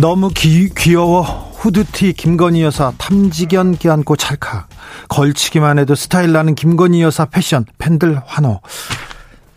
너무 0.00 0.30
귀, 0.34 0.70
귀여워 0.70 1.52
후드티 1.58 2.14
김건희 2.14 2.62
여사 2.62 2.90
탐지견 2.96 3.76
껴안고 3.76 4.16
찰칵 4.16 4.66
걸치기만 5.08 5.78
해도 5.78 5.94
스타일 5.94 6.32
나는 6.32 6.54
김건희 6.54 7.02
여사 7.02 7.26
패션 7.26 7.66
팬들 7.76 8.18
환호 8.24 8.62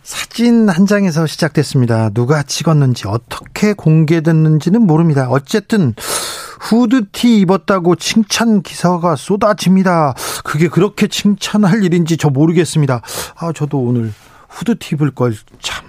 사진 0.02 0.68
한 0.68 0.84
장에서 0.84 1.26
시작됐습니다. 1.26 2.10
누가 2.10 2.42
찍었는지 2.42 3.08
어떻게 3.08 3.72
공개됐는지는 3.72 4.82
모릅니다. 4.82 5.28
어쨌든 5.30 5.94
후드티 6.60 7.38
입었다고 7.40 7.96
칭찬 7.96 8.60
기사가 8.60 9.16
쏟아집니다. 9.16 10.12
그게 10.44 10.68
그렇게 10.68 11.06
칭찬할 11.06 11.84
일인지 11.84 12.18
저 12.18 12.28
모르겠습니다. 12.28 13.00
아, 13.36 13.52
저도 13.54 13.78
오늘 13.78 14.12
후드티 14.50 14.96
입을 14.96 15.12
걸 15.12 15.34
참. 15.62 15.86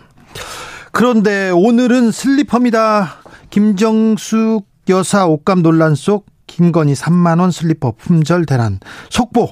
그런데 0.94 1.50
오늘은 1.50 2.12
슬리퍼입니다. 2.12 3.18
김정숙 3.56 4.68
여사 4.90 5.26
옷감 5.28 5.62
논란 5.62 5.96
속 5.96 6.26
김건희 6.46 6.92
3만 6.92 7.40
원 7.40 7.52
슬리퍼 7.52 7.94
품절 7.98 8.46
대란. 8.46 8.82
속보. 9.10 9.50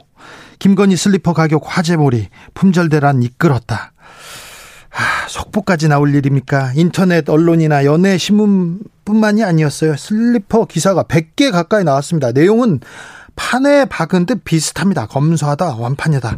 김건희 0.59 0.97
슬리퍼 0.97 1.31
가격 1.31 1.63
화제몰이 1.65 2.27
품절 2.53 2.89
대란 2.89 3.23
이끌었다. 3.23 3.93
아, 4.91 5.27
속보까지 5.29 5.87
나올 5.87 6.13
일입니까? 6.13 6.73
인터넷 6.75 7.29
언론이나 7.29 7.85
연예 7.85 8.17
신문뿐만이 8.17 9.41
아니었어요. 9.41 9.95
슬리퍼 9.95 10.65
기사가 10.65 11.03
100개 11.03 11.49
가까이 11.53 11.85
나왔습니다. 11.85 12.33
내용은 12.33 12.81
판에 13.37 13.85
박은 13.85 14.25
듯 14.25 14.43
비슷합니다. 14.43 15.05
검소하다, 15.05 15.77
완판녀다. 15.77 16.37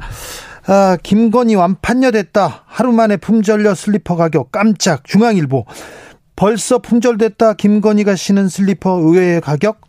아, 0.67 0.97
김건희 1.02 1.55
완판녀 1.55 2.11
됐다. 2.11 2.63
하루 2.67 2.91
만에 2.91 3.17
품절려 3.17 3.73
슬리퍼 3.73 4.16
가격 4.16 4.52
깜짝 4.52 5.03
중앙일보. 5.03 5.66
벌써 6.36 6.80
품절됐다. 6.80 7.53
김건희가 7.53 8.16
신은 8.16 8.50
슬리퍼 8.50 8.91
의외의 8.91 9.41
가격 9.41 9.81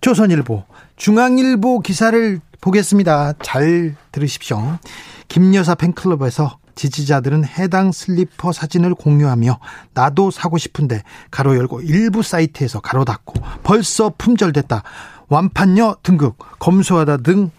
조선일보. 0.00 0.64
중앙일보 0.96 1.80
기사를 1.80 2.40
보겠습니다. 2.60 3.34
잘 3.42 3.94
들으십시오. 4.10 4.78
김여사 5.28 5.76
팬클럽에서 5.76 6.58
지지자들은 6.74 7.44
해당 7.44 7.92
슬리퍼 7.92 8.52
사진을 8.52 8.94
공유하며 8.96 9.60
나도 9.94 10.32
사고 10.32 10.58
싶은데 10.58 11.04
가로 11.30 11.56
열고 11.56 11.82
일부 11.82 12.22
사이트에서 12.22 12.80
가로 12.80 13.04
닫고 13.04 13.34
벌써 13.62 14.12
품절됐다. 14.18 14.82
완판녀 15.28 15.96
등급 16.02 16.36
검소하다 16.58 17.18
등 17.18 17.50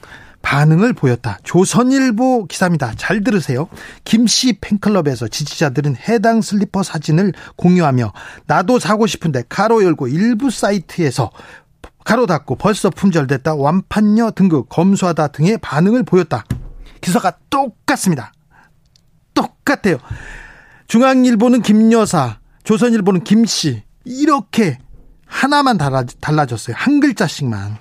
반응을 0.45 0.93
보였다. 0.93 1.39
조선일보 1.43 2.45
기사입니다. 2.45 2.93
잘 2.95 3.23
들으세요. 3.23 3.67
김씨 4.03 4.59
팬클럽에서 4.61 5.27
지지자들은 5.27 5.95
해당 6.07 6.41
슬리퍼 6.41 6.83
사진을 6.83 7.33
공유하며 7.55 8.13
나도 8.45 8.78
사고 8.78 9.07
싶은데 9.07 9.44
가로 9.50 9.83
열고 9.83 10.07
일부 10.07 10.51
사이트에서 10.51 11.31
가로 12.03 12.28
닫고 12.28 12.57
벌써 12.57 12.91
품절됐다. 12.91 13.56
완판녀 13.56 14.31
등급 14.31 14.69
검소하다 14.69 15.29
등의 15.29 15.57
반응을 15.57 16.03
보였다. 16.03 16.45
기사가 17.01 17.33
똑같습니다. 17.50 18.31
똑같아요. 19.33 19.97
중앙일보는 20.88 21.63
김여사, 21.63 22.38
조선일보는 22.63 23.23
김씨 23.23 23.81
이렇게 24.03 24.77
하나만 25.25 25.78
달라, 25.78 26.03
달라졌어요. 26.22 26.75
한 26.78 27.00
글자씩만. 27.00 27.78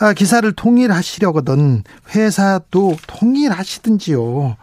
아, 0.00 0.12
기사를 0.12 0.50
통일하시려거든 0.52 1.84
회사도 2.14 2.96
통일하시든지요. 3.06 4.56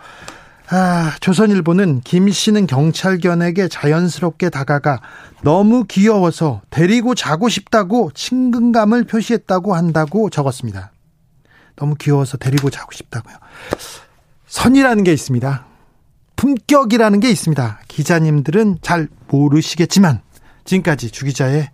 아, 0.70 1.14
조선일보는 1.20 2.02
김 2.02 2.30
씨는 2.30 2.68
경찰견에게 2.68 3.68
자연스럽게 3.68 4.50
다가가 4.50 5.02
너무 5.44 5.86
귀여워서 5.86 6.62
데리고 6.70 7.14
자고 7.14 7.50
싶다고 7.50 8.12
친근감을 8.14 9.04
표시했다고 9.04 9.76
한다고 9.76 10.30
적었습니다. 10.30 10.92
너무 11.76 11.96
귀여워서 11.96 12.38
데리고 12.38 12.70
자고 12.70 12.92
싶다고요. 12.94 13.36
선이라는 14.48 15.04
게 15.04 15.14
있습니다. 15.14 15.66
품격이라는 16.36 17.20
게 17.20 17.30
있습니다. 17.30 17.80
기자님들은 17.88 18.80
잘 18.82 19.08
모르시겠지만 19.28 20.22
지금까지 20.64 21.12
주기자의 21.12 21.70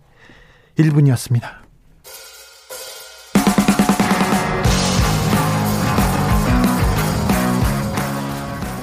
1분이었습니다. 0.78 1.62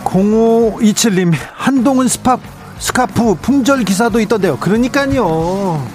공오이칠님 0.03 1.31
한동훈 1.53 2.07
스파 2.07 2.39
스카프 2.79 3.35
품절 3.35 3.83
기사도 3.83 4.19
있던데요. 4.21 4.57
그러니까요. 4.57 5.85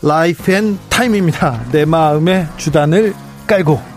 Life 0.00 0.52
and 0.52 0.78
Time입니다. 0.88 1.64
내 1.72 1.84
마음의 1.84 2.48
주단을 2.56 3.14
깔고 3.46 3.91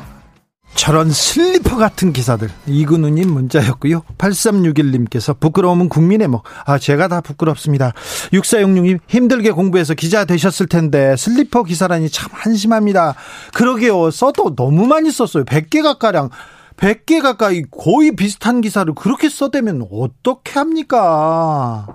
저런 0.75 1.09
슬리퍼 1.09 1.77
같은 1.77 2.11
기사들. 2.11 2.49
이근우님 2.67 3.33
문자였고요. 3.33 4.01
8361님께서 4.17 5.39
부끄러움은 5.39 5.87
국민의 5.89 6.27
목 6.27 6.43
아, 6.65 6.77
제가 6.77 7.07
다 7.07 7.21
부끄럽습니다. 7.21 7.93
6466님 8.33 8.99
힘들게 9.07 9.51
공부해서 9.51 9.93
기자 9.93 10.25
되셨을 10.25 10.67
텐데 10.67 11.15
슬리퍼 11.15 11.63
기사라니 11.63 12.09
참 12.09 12.29
한심합니다. 12.33 13.15
그러게요. 13.53 14.11
써도 14.11 14.53
너무 14.53 14.85
많이 14.85 15.11
썼어요. 15.11 15.45
100개 15.45 15.81
가까량. 15.81 16.29
100개 16.75 17.21
가까이 17.21 17.63
거의 17.71 18.13
비슷한 18.15 18.59
기사를 18.59 18.93
그렇게 18.95 19.29
써대면 19.29 19.87
어떻게 19.89 20.59
합니까? 20.59 21.87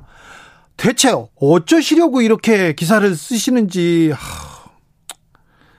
대체 0.79 1.13
어쩌시려고 1.37 2.23
이렇게 2.23 2.73
기사를 2.73 3.15
쓰시는지. 3.15 4.11
하, 4.15 4.71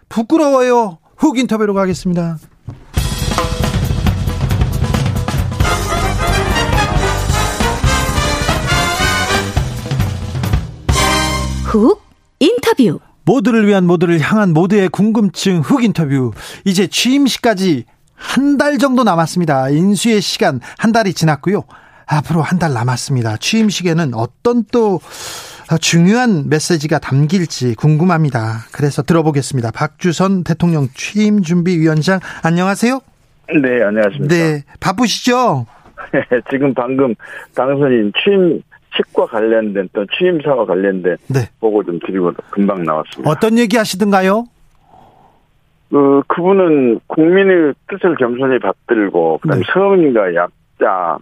부끄러워요. 0.08 1.00
훅 1.18 1.40
인터뷰로 1.40 1.74
가겠습니다 1.74 2.38
훅 11.72 12.02
인터뷰. 12.40 13.00
모두를 13.24 13.66
위한 13.66 13.86
모두를 13.86 14.20
향한 14.20 14.52
모두의 14.52 14.90
궁금증 14.90 15.62
훅 15.62 15.86
인터뷰. 15.86 16.32
이제 16.66 16.86
취임식까지 16.88 17.86
한 18.16 18.58
달 18.58 18.78
정도 18.78 19.04
남았습니다. 19.04 19.70
인수의 19.70 20.20
시간 20.22 20.60
한 20.78 20.92
달이 20.92 21.14
지났고요. 21.14 21.64
앞으로 22.06 22.42
한 22.42 22.60
달 22.60 22.74
남았습니다. 22.74 23.38
취임식에는 23.38 24.14
어떤 24.16 24.66
또 24.72 25.00
중요한 25.80 26.50
메시지가 26.50 27.00
담길지 27.00 27.76
궁금합니다. 27.76 28.66
그래서 28.74 29.02
들어보겠습니다. 29.02 29.72
박주선 29.72 30.44
대통령 30.44 30.90
취임준비위원장 30.94 32.20
안녕하세요? 32.44 33.00
네 33.62 33.82
안녕하십니까. 33.84 34.28
네 34.28 34.64
바쁘시죠? 34.82 35.66
지금 36.52 36.74
방금 36.74 37.16
당선인 37.56 38.12
취임 38.22 38.62
식과 38.96 39.26
관련된 39.28 39.90
또 39.94 40.06
취임사와 40.06 40.66
관련된 40.66 41.18
네. 41.30 41.50
보고 41.60 41.84
좀 41.84 42.00
드리고 42.00 42.34
금방 42.50 42.84
나왔습니다. 42.84 43.30
어떤 43.30 43.58
얘기 43.58 43.78
하시던가요? 43.78 44.46
그 45.90 46.22
그분은 46.28 47.00
국민의 47.08 47.74
뜻을 47.88 48.16
겸손히 48.16 48.60
받들고 48.60 49.40
그 49.42 49.48
다음에 49.50 49.64
네. 49.64 49.72
서민과 49.74 50.36
약자 50.36 51.18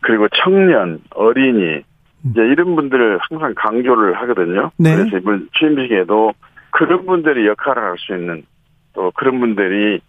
그리고 0.00 0.28
청년 0.42 1.00
어린이 1.14 1.76
음. 1.76 2.30
이제 2.30 2.40
이런 2.42 2.74
분들을 2.76 3.18
항상 3.22 3.54
강조를 3.56 4.14
하거든요. 4.14 4.70
네. 4.76 4.94
그래서 4.96 5.16
이번 5.16 5.48
취임식에도 5.58 6.32
그런 6.70 7.06
분들이 7.06 7.46
역할을 7.46 7.82
할 7.82 7.96
수 7.98 8.14
있는 8.14 8.44
또 8.92 9.10
그런 9.14 9.40
분들이 9.40 10.00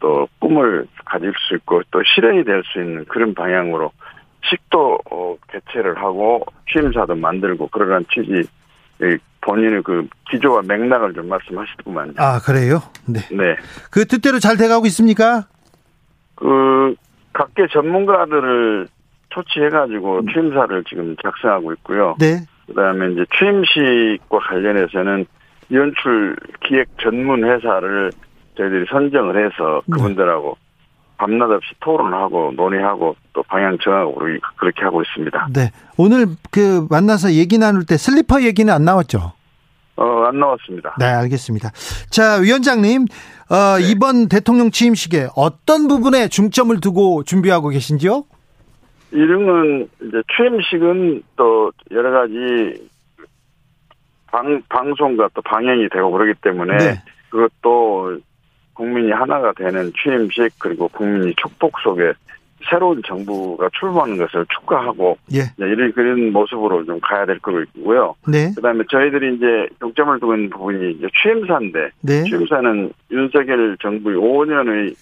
또 0.00 0.26
꿈을 0.38 0.86
가질 1.04 1.32
수 1.48 1.54
있고 1.56 1.82
또 1.90 2.02
실현이 2.02 2.44
될 2.44 2.62
수 2.64 2.80
있는 2.80 3.04
그런 3.06 3.34
방향으로 3.34 3.92
식도 4.48 4.98
어, 5.10 5.36
개최를 5.50 5.96
하고 5.96 6.44
취임사도 6.72 7.14
만들고 7.14 7.68
그러한 7.68 8.04
취지 8.12 8.48
본인의 9.40 9.82
그 9.82 10.06
기조와 10.30 10.62
맥락을 10.66 11.12
좀 11.14 11.28
말씀하시더구만요. 11.28 12.14
아 12.16 12.40
그래요? 12.40 12.80
네. 13.06 13.20
네. 13.30 13.56
그 13.90 14.06
뜻대로 14.06 14.38
잘 14.38 14.56
돼가고 14.56 14.86
있습니까? 14.86 15.46
그 16.34 16.94
각계 17.32 17.66
전문가들을 17.72 18.88
초치해가지고 19.30 20.20
음. 20.20 20.26
취임사를 20.28 20.84
지금 20.88 21.16
작성하고 21.22 21.72
있고요. 21.74 22.16
네. 22.18 22.46
그다음에 22.66 23.12
이제 23.12 23.24
취임식과 23.36 24.38
관련해서는 24.38 25.26
연출 25.72 26.36
기획 26.66 26.88
전문 26.98 27.44
회사를 27.44 28.10
저희들이 28.56 28.86
선정을 28.90 29.44
해서 29.44 29.82
네. 29.86 29.92
그분들하고 29.96 30.56
밤낮 31.16 31.50
없이 31.50 31.72
토론하고 31.80 32.52
논의하고 32.56 33.16
또 33.32 33.42
방향 33.44 33.78
정하고 33.82 34.14
그렇게- 34.56 34.82
하고 34.82 35.02
있습니다. 35.02 35.48
네. 35.54 35.70
오늘 35.96 36.26
그 36.50 36.86
만나서 36.90 37.32
얘기 37.32 37.58
나눌 37.58 37.84
때 37.86 37.96
슬리퍼 37.96 38.42
얘기는 38.42 38.72
안 38.72 38.84
나왔죠? 38.84 39.32
어, 39.96 40.24
안 40.24 40.40
나왔습니다. 40.40 40.96
네, 40.98 41.04
알겠습니다. 41.06 41.70
자, 42.10 42.36
위원장님, 42.42 43.06
어, 43.50 43.78
네. 43.78 43.90
이번 43.90 44.28
대통령 44.28 44.70
취임식에 44.72 45.28
어떤 45.36 45.86
부분에 45.86 46.26
중점을 46.28 46.78
두고 46.80 47.22
준비하고 47.22 47.68
계신지요? 47.68 48.24
이름은 49.12 49.88
이제 50.02 50.22
취임식은 50.36 51.22
또 51.36 51.70
여러 51.92 52.10
가지 52.10 52.88
방, 54.32 54.60
방송과 54.68 55.28
또 55.34 55.42
방영이 55.42 55.88
되고 55.90 56.10
그러기 56.10 56.32
때문에 56.42 56.76
네. 56.76 57.02
그것도 57.30 58.18
국민이 58.74 59.10
하나가 59.12 59.52
되는 59.52 59.92
취임식 60.02 60.54
그리고 60.58 60.88
국민이 60.88 61.34
축복 61.36 61.78
속에 61.80 62.12
새로운 62.68 63.02
정부가 63.06 63.68
출범하는 63.78 64.16
것을 64.16 64.46
축하하고 64.46 65.18
예. 65.34 65.42
이런 65.58 65.92
그런 65.92 66.32
모습으로 66.32 66.84
좀 66.84 66.98
가야 67.00 67.26
될 67.26 67.38
거고요. 67.38 68.14
네. 68.26 68.52
그다음에 68.54 68.84
저희들이 68.90 69.36
이제 69.36 69.68
중점을 69.80 70.18
두고 70.20 70.34
있는 70.34 70.50
부분이 70.50 70.92
이제 70.92 71.06
취임사인데 71.22 71.90
네. 72.00 72.24
취임사는 72.24 72.92
윤석열 73.10 73.76
정부의 73.82 74.16
5년의 74.16 74.96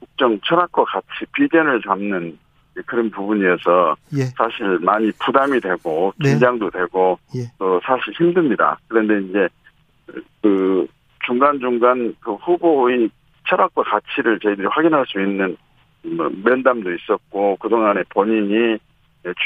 국정 0.00 0.38
철학과 0.44 0.84
같이 0.84 1.06
비전을 1.34 1.80
잡는 1.82 2.38
그런 2.86 3.10
부분이어서 3.10 3.96
예. 4.16 4.24
사실 4.36 4.78
많이 4.80 5.10
부담이 5.24 5.60
되고 5.60 6.12
네. 6.18 6.30
긴장도 6.30 6.70
되고 6.70 7.18
예. 7.36 7.40
또 7.58 7.80
사실 7.84 8.12
힘듭니다. 8.14 8.78
그런데 8.86 9.20
이제 9.28 9.48
그 10.42 10.86
중간 11.28 11.60
중간 11.60 12.14
그 12.20 12.34
후보의 12.34 13.10
철학과 13.46 13.82
가치를 13.82 14.40
저희들이 14.40 14.66
확인할 14.66 15.04
수 15.06 15.20
있는 15.20 15.56
뭐 16.02 16.30
면담도 16.42 16.92
있었고 16.94 17.56
그 17.60 17.68
동안에 17.68 18.02
본인이 18.08 18.78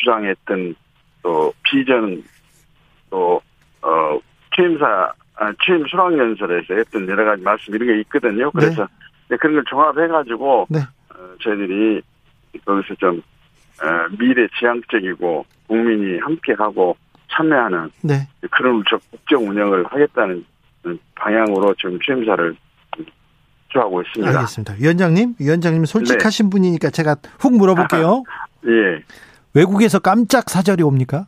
주장했던 0.00 0.74
또 1.22 1.52
비전 1.64 2.22
또 3.10 3.40
어 3.82 4.18
취임사 4.54 5.12
아, 5.36 5.52
취임 5.64 5.84
수락 5.86 6.16
연설에서 6.16 6.74
했던 6.74 7.08
여러 7.08 7.24
가지 7.24 7.42
말씀 7.42 7.74
이런 7.74 7.88
게 7.88 8.00
있거든요. 8.00 8.50
그래서 8.52 8.86
네, 9.28 9.36
그런 9.36 9.54
걸 9.54 9.64
종합해 9.64 10.08
가지고 10.08 10.66
네. 10.70 10.78
어, 10.78 11.34
저희들이 11.40 12.02
거기서 12.64 12.94
좀 12.96 13.22
어, 13.82 14.16
미래 14.18 14.46
지향적이고 14.58 15.44
국민이 15.66 16.18
함께하고 16.18 16.96
참여하는 17.30 17.90
네. 18.02 18.28
그런 18.50 18.84
저 18.88 18.98
국정 19.10 19.48
운영을 19.48 19.84
하겠다는 19.86 20.44
방향으로 21.14 21.74
지금 21.74 21.98
취임사를 22.00 22.56
주하고 23.68 24.02
있습니다. 24.02 24.30
알겠습니다. 24.32 24.74
위원장님, 24.80 25.34
위원장님 25.40 25.84
솔직하신 25.84 26.46
네. 26.46 26.50
분이니까 26.50 26.90
제가 26.90 27.16
훅 27.40 27.56
물어볼게요. 27.56 28.24
예. 28.66 29.02
외국에서 29.54 29.98
깜짝 29.98 30.50
사절이 30.50 30.82
옵니까? 30.82 31.26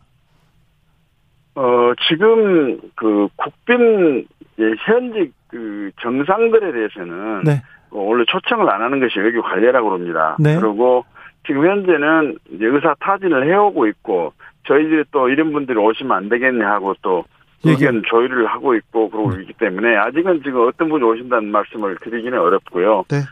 어, 1.54 1.92
지금 2.08 2.80
그 2.94 3.28
국빈 3.36 4.26
예, 4.58 4.64
현직 4.86 5.32
그 5.48 5.90
정상들에 6.00 6.72
대해서는 6.72 7.44
네. 7.44 7.62
어, 7.90 8.00
원래 8.00 8.24
초청을 8.26 8.68
안 8.70 8.82
하는 8.82 9.00
것이 9.00 9.18
외교 9.18 9.42
관례라고 9.42 9.88
그럽니다. 9.88 10.36
네. 10.38 10.58
그리고 10.58 11.04
지금 11.46 11.66
현재는 11.66 12.38
의사 12.58 12.94
타진을 13.00 13.50
해오고 13.50 13.86
있고 13.88 14.32
저희들이 14.66 15.04
또 15.10 15.28
이런 15.28 15.52
분들이 15.52 15.78
오시면 15.78 16.16
안 16.16 16.28
되겠냐 16.28 16.66
하고 16.66 16.94
또 17.02 17.24
의견 17.64 18.02
조율을 18.06 18.46
하고 18.46 18.74
있고 18.74 19.10
그러고 19.10 19.32
있기 19.40 19.52
때문에 19.54 19.96
아직은 19.96 20.42
지금 20.42 20.66
어떤 20.68 20.88
분이 20.88 21.02
오신다는 21.02 21.50
말씀을 21.50 21.96
드리기는 22.02 22.38
어렵고요. 22.38 23.04
네. 23.08 23.22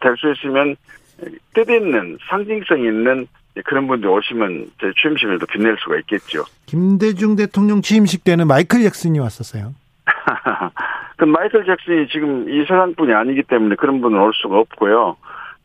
될수 0.00 0.32
있으면 0.32 0.76
뜻있는 1.54 2.18
상징성 2.28 2.80
있는 2.80 3.26
그런 3.64 3.86
분들이 3.86 4.10
오시면 4.10 4.66
제 4.80 4.92
취임식을 5.00 5.38
더 5.38 5.46
빛낼 5.46 5.76
수가 5.78 5.98
있겠죠. 5.98 6.44
김대중 6.66 7.36
대통령 7.36 7.82
취임식 7.82 8.24
때는 8.24 8.46
마이클 8.46 8.82
잭슨이 8.82 9.18
왔었어요. 9.18 9.74
그 11.16 11.24
마이클 11.24 11.64
잭슨이 11.64 12.08
지금 12.08 12.48
이 12.48 12.60
세상뿐이 12.62 13.12
아니기 13.12 13.42
때문에 13.42 13.74
그런 13.74 14.00
분은 14.00 14.18
올 14.18 14.32
수가 14.34 14.58
없고요. 14.58 15.16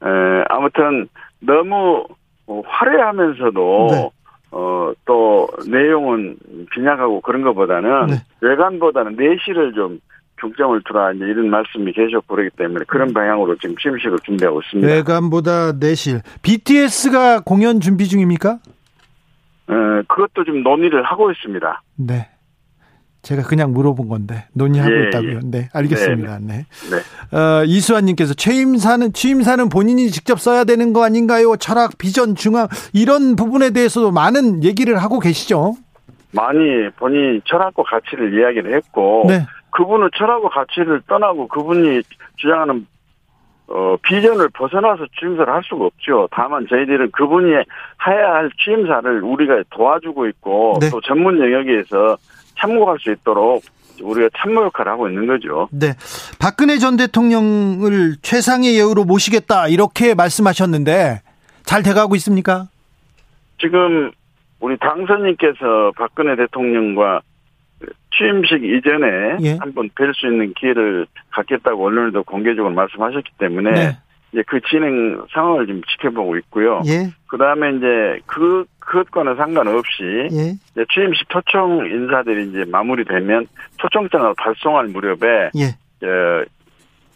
에, 0.03 0.43
아무튼 0.49 1.07
너무 1.39 2.05
어, 2.47 2.61
화려하면서도 2.65 3.87
네. 3.91 4.09
어, 4.53 4.93
또 5.05 5.47
내용은 5.67 6.37
빈약하고 6.71 7.21
그런 7.21 7.41
것보다는 7.41 8.07
네. 8.07 8.13
외관보다는 8.41 9.15
내실을 9.15 9.73
좀 9.73 9.99
중점을 10.39 10.79
두라 10.85 11.13
이제 11.13 11.25
이런 11.25 11.49
말씀이 11.49 11.91
계셨고 11.91 12.35
그러기 12.35 12.51
때문에 12.57 12.85
그런 12.87 13.13
방향으로 13.13 13.55
지금 13.57 13.75
취임식을 13.77 14.19
준비하고 14.23 14.61
있습니다. 14.61 14.87
네. 14.87 14.95
외관보다 14.97 15.73
내실. 15.79 16.21
BTS가 16.43 17.39
공연 17.39 17.79
준비 17.79 18.07
중입니까? 18.07 18.59
에, 19.69 19.73
그것도 20.07 20.43
좀 20.45 20.61
논의를 20.61 21.03
하고 21.03 21.31
있습니다. 21.31 21.81
네. 21.95 22.29
제가 23.23 23.43
그냥 23.43 23.71
물어본 23.71 24.09
건데 24.09 24.45
논의하고 24.53 24.93
예, 24.93 25.07
있다고요. 25.07 25.35
예. 25.35 25.39
네, 25.45 25.69
알겠습니다. 25.73 26.39
네. 26.41 26.65
네. 26.91 27.37
어, 27.37 27.63
이수환님께서 27.63 28.33
취임사는 28.33 29.13
취임사는 29.13 29.69
본인이 29.69 30.09
직접 30.11 30.41
써야 30.41 30.65
되는 30.65 30.91
거 30.91 31.05
아닌가요? 31.05 31.55
철학, 31.55 31.97
비전, 31.97 32.35
중앙 32.35 32.67
이런 32.91 33.37
부분에 33.37 33.71
대해서도 33.71 34.11
많은 34.11 34.63
얘기를 34.65 34.97
하고 34.97 35.19
계시죠. 35.19 35.75
많이 36.31 36.89
본인이 36.97 37.39
철학과 37.45 37.83
가치를 37.83 38.37
이야기를 38.37 38.75
했고 38.75 39.23
네, 39.27 39.45
그분은 39.71 40.09
철학과 40.17 40.49
가치를 40.49 41.01
떠나고 41.07 41.47
그분이 41.47 42.01
주장하는 42.35 42.85
어, 43.67 43.95
비전을 44.03 44.49
벗어나서 44.49 45.05
취임사를 45.17 45.51
할 45.51 45.63
수가 45.63 45.85
없죠. 45.85 46.27
다만 46.31 46.67
저희들은 46.69 47.11
그분이 47.11 47.53
해야 47.53 48.33
할 48.33 48.51
취임사를 48.61 49.23
우리가 49.23 49.63
도와주고 49.69 50.27
있고 50.27 50.77
네. 50.81 50.89
또 50.89 50.99
전문 50.99 51.39
영역에서 51.39 52.17
참고할 52.59 52.97
수 52.99 53.11
있도록 53.11 53.63
우리가 54.01 54.29
참모 54.37 54.63
역할을 54.65 54.91
하고 54.91 55.07
있는 55.07 55.27
거죠. 55.27 55.69
네. 55.71 55.93
박근혜 56.39 56.77
전 56.77 56.97
대통령을 56.97 58.15
최상의 58.21 58.77
예우로 58.77 59.05
모시겠다 59.05 59.67
이렇게 59.67 60.15
말씀하셨는데 60.15 61.21
잘 61.63 61.83
돼가고 61.83 62.15
있습니까? 62.15 62.67
지금 63.59 64.11
우리 64.59 64.77
당선인께서 64.77 65.91
박근혜 65.97 66.35
대통령과 66.35 67.21
취임식 68.15 68.63
이전에 68.63 69.37
예. 69.41 69.57
한번 69.59 69.89
뵐 69.89 70.13
수 70.13 70.27
있는 70.27 70.53
기회를 70.53 71.07
갖겠다고 71.31 71.85
언론에도 71.85 72.23
공개적으로 72.23 72.73
말씀하셨기 72.73 73.31
때문에 73.37 73.71
네. 73.71 73.97
이제 74.33 74.43
그 74.47 74.59
진행 74.69 75.23
상황을 75.31 75.67
지금 75.67 75.81
지켜보고 75.83 76.37
있고요. 76.37 76.81
예, 76.87 77.11
그 77.27 77.37
다음에 77.37 77.77
이제 77.77 78.19
그, 78.25 78.65
그것과는 78.79 79.35
상관없이 79.35 80.03
예, 80.31 80.55
이제 80.71 80.85
취임식 80.91 81.29
초청 81.29 81.85
인사들이 81.85 82.49
이제 82.49 82.65
마무리되면 82.67 83.47
초청장을 83.77 84.33
발송할 84.37 84.87
무렵에 84.87 85.51
예. 85.55 85.65
어, 86.05 86.43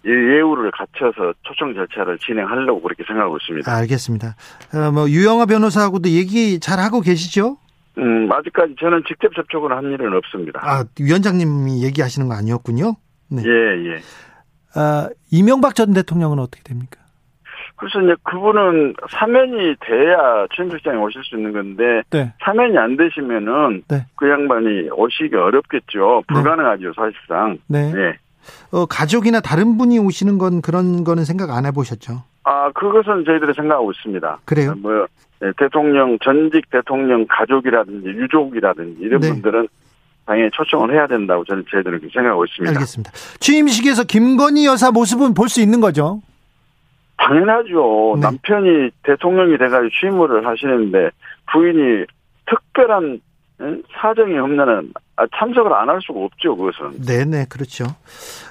이 0.06 0.10
예우를 0.10 0.72
갖춰서 0.72 1.34
초청 1.42 1.74
절차를 1.74 2.20
진행하려고 2.20 2.82
그렇게 2.82 3.04
생각하고 3.06 3.38
있습니다. 3.38 3.76
알겠습니다. 3.76 4.36
어, 4.74 4.92
뭐 4.92 5.10
유영아 5.10 5.48
변호사하고도 5.48 6.10
얘기 6.10 6.60
잘 6.60 6.80
하고 6.80 7.02
계시죠? 7.02 7.58
음, 7.98 8.32
아직까지 8.32 8.76
저는 8.80 9.04
직접 9.08 9.34
접촉을 9.34 9.76
한 9.76 9.86
일은 9.92 10.14
없습니다. 10.14 10.62
아, 10.64 10.86
위원장님이 11.00 11.84
얘기하시는 11.84 12.28
거 12.28 12.36
아니었군요. 12.36 12.94
네. 13.30 13.44
예, 13.44 13.50
예. 13.50 14.00
아, 14.76 15.10
이명박 15.32 15.74
전 15.74 15.94
대통령은 15.94 16.38
어떻게 16.38 16.62
됩니까? 16.64 17.00
그래서 17.78 18.02
이제 18.02 18.16
그분은 18.24 18.96
사면이 19.12 19.76
돼야 19.82 20.46
취임식장에 20.56 20.98
오실 20.98 21.22
수 21.24 21.36
있는 21.38 21.54
건데 21.54 22.02
네. 22.10 22.34
사면이 22.44 22.78
안 22.78 22.98
되시면은 22.98 23.84
네. 23.88 24.06
그 24.16 24.30
양반이 24.30 24.90
오시기 24.92 25.36
어렵겠죠. 25.36 26.24
불가능하죠, 26.28 26.94
사실상. 26.96 27.60
네. 27.68 27.94
예. 27.96 28.18
어, 28.72 28.86
가족이나 28.88 29.42
다른 29.42 29.78
분이 29.78 30.00
오시는 30.00 30.38
건 30.38 30.62
그런 30.62 31.04
거는 31.04 31.24
생각 31.24 31.52
안 31.52 31.66
해보셨죠? 31.66 32.24
아, 32.46 32.72
그것은 32.72 33.26
저희들이 33.26 33.54
생각하고 33.54 33.92
있습니다. 33.92 34.40
그래요? 34.46 34.74
뭐, 34.78 35.06
예, 35.44 35.52
대통령, 35.58 36.18
전직 36.24 36.70
대통령 36.72 37.26
가족이라든지 37.30 38.08
유족이라든지 38.08 38.98
이런 39.02 39.20
네. 39.22 39.30
분들은 39.30 39.68
당연히 40.26 40.50
초청을 40.52 40.94
해야 40.94 41.06
된다고 41.08 41.44
저는 41.46 41.64
저희들은 41.70 42.00
그렇게 42.00 42.14
생각하고 42.14 42.46
있습니다. 42.46 42.72
알겠습니다. 42.72 43.12
취임식에서 43.40 44.04
김건희 44.06 44.66
여사 44.66 44.92
모습은 44.92 45.34
볼 45.34 45.48
수 45.50 45.62
있는 45.62 45.80
거죠? 45.80 46.22
당연하죠. 47.18 48.14
네. 48.16 48.22
남편이 48.22 48.92
대통령이 49.04 49.58
돼가지고 49.58 49.90
취임을 49.90 50.46
하시는데 50.48 51.10
부인이 51.52 52.06
특별한 52.46 53.20
응? 53.60 53.82
사정이 54.00 54.38
없는 54.38 54.92
아, 55.16 55.26
참석을 55.36 55.74
안 55.74 55.90
할 55.90 56.00
수가 56.06 56.20
없죠, 56.20 56.56
그것은. 56.56 57.02
네네, 57.02 57.46
그렇죠. 57.50 57.86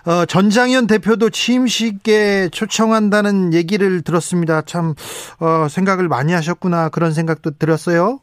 어, 0.05 0.25
전장현 0.27 0.89
대표도 0.89 1.31
취임식에 1.31 2.49
초청한다는 2.49 3.55
얘기를 3.55 4.03
들었습니다. 4.03 4.63
참, 4.63 4.95
어, 5.41 5.69
생각을 5.69 6.09
많이 6.09 6.33
하셨구나, 6.33 6.89
그런 6.89 7.13
생각도 7.13 7.53
들었어요? 7.53 8.19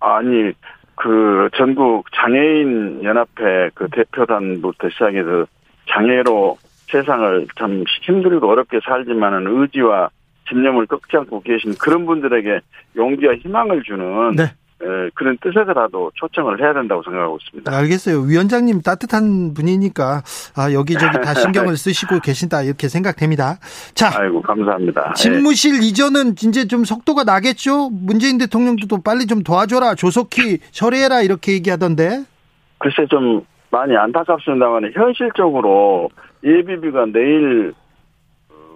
아니, 0.00 0.52
그, 0.96 1.48
전국 1.56 2.06
장애인 2.12 3.04
연합회 3.04 3.70
그 3.74 3.86
대표단부터 3.92 4.88
시작해서 4.90 5.46
장애로 5.88 6.58
세상을 6.94 7.48
참 7.58 7.82
힘들고 8.02 8.48
어렵게 8.48 8.78
살지만은 8.84 9.46
의지와 9.48 10.10
집념을 10.48 10.86
꺾지 10.86 11.16
않고 11.16 11.42
계신 11.42 11.74
그런 11.74 12.06
분들에게 12.06 12.60
용기와 12.96 13.34
희망을 13.34 13.82
주는 13.82 14.36
네. 14.36 14.52
그런 15.14 15.38
뜻에서라도 15.40 16.10
초청을 16.14 16.60
해야 16.60 16.74
된다고 16.74 17.02
생각하고 17.02 17.38
있습니다. 17.40 17.74
알겠어요. 17.74 18.20
위원장님 18.20 18.82
따뜻한 18.82 19.54
분이니까 19.54 20.22
아, 20.56 20.72
여기저기 20.72 21.20
다 21.22 21.32
신경을 21.34 21.76
쓰시고 21.76 22.20
계신다 22.20 22.62
이렇게 22.62 22.88
생각됩니다. 22.88 23.58
자, 23.94 24.10
아이고 24.14 24.42
감사합니다. 24.42 25.08
예. 25.10 25.14
집무실 25.14 25.80
네. 25.80 25.86
이전은 25.86 26.32
이제 26.32 26.66
좀 26.66 26.84
속도가 26.84 27.24
나겠죠? 27.24 27.88
문재인 27.90 28.36
대통령도 28.36 28.86
또 28.86 29.00
빨리 29.02 29.26
좀 29.26 29.42
도와줘라, 29.42 29.94
조속히 29.94 30.58
처리해라 30.70 31.22
이렇게 31.22 31.52
얘기하던데. 31.52 32.24
글쎄 32.78 33.06
좀 33.08 33.42
많이 33.74 33.96
안타깝습니다만 33.96 34.92
현실적으로 34.94 36.08
예비비가 36.44 37.06
내일 37.06 37.74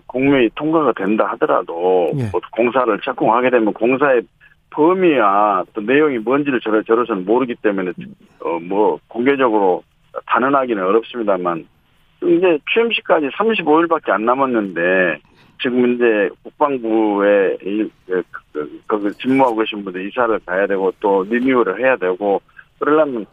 공무이 0.06 0.50
통과가 0.56 0.92
된다 0.92 1.26
하더라도 1.32 2.10
예. 2.16 2.30
공사를 2.50 2.98
착공하게 3.04 3.50
되면 3.50 3.72
공사의 3.72 4.22
범위와 4.70 5.64
또 5.72 5.80
내용이 5.82 6.18
뭔지를 6.18 6.60
저를 6.60 6.82
저로서는 6.82 7.24
모르기 7.24 7.54
때문에 7.62 7.92
어 8.40 8.58
뭐 8.60 8.98
공개적으로 9.08 9.82
단언하기는 10.26 10.82
어렵습니다만 10.82 11.66
이제 12.24 12.58
취임식까지 12.72 13.28
35일밖에 13.28 14.10
안 14.10 14.24
남았는데 14.24 15.20
지금 15.62 15.94
이제 15.94 16.28
국방부에 16.42 17.56
그, 18.06 18.22
그, 18.52 18.80
그 18.86 19.12
집무하고 19.18 19.56
계신 19.58 19.84
분들 19.84 20.08
이사를 20.08 20.38
가야 20.44 20.66
되고 20.66 20.92
또 21.00 21.24
리뉴얼을 21.24 21.80
해야 21.80 21.96
되고 21.96 22.40
그러려면 22.78 23.26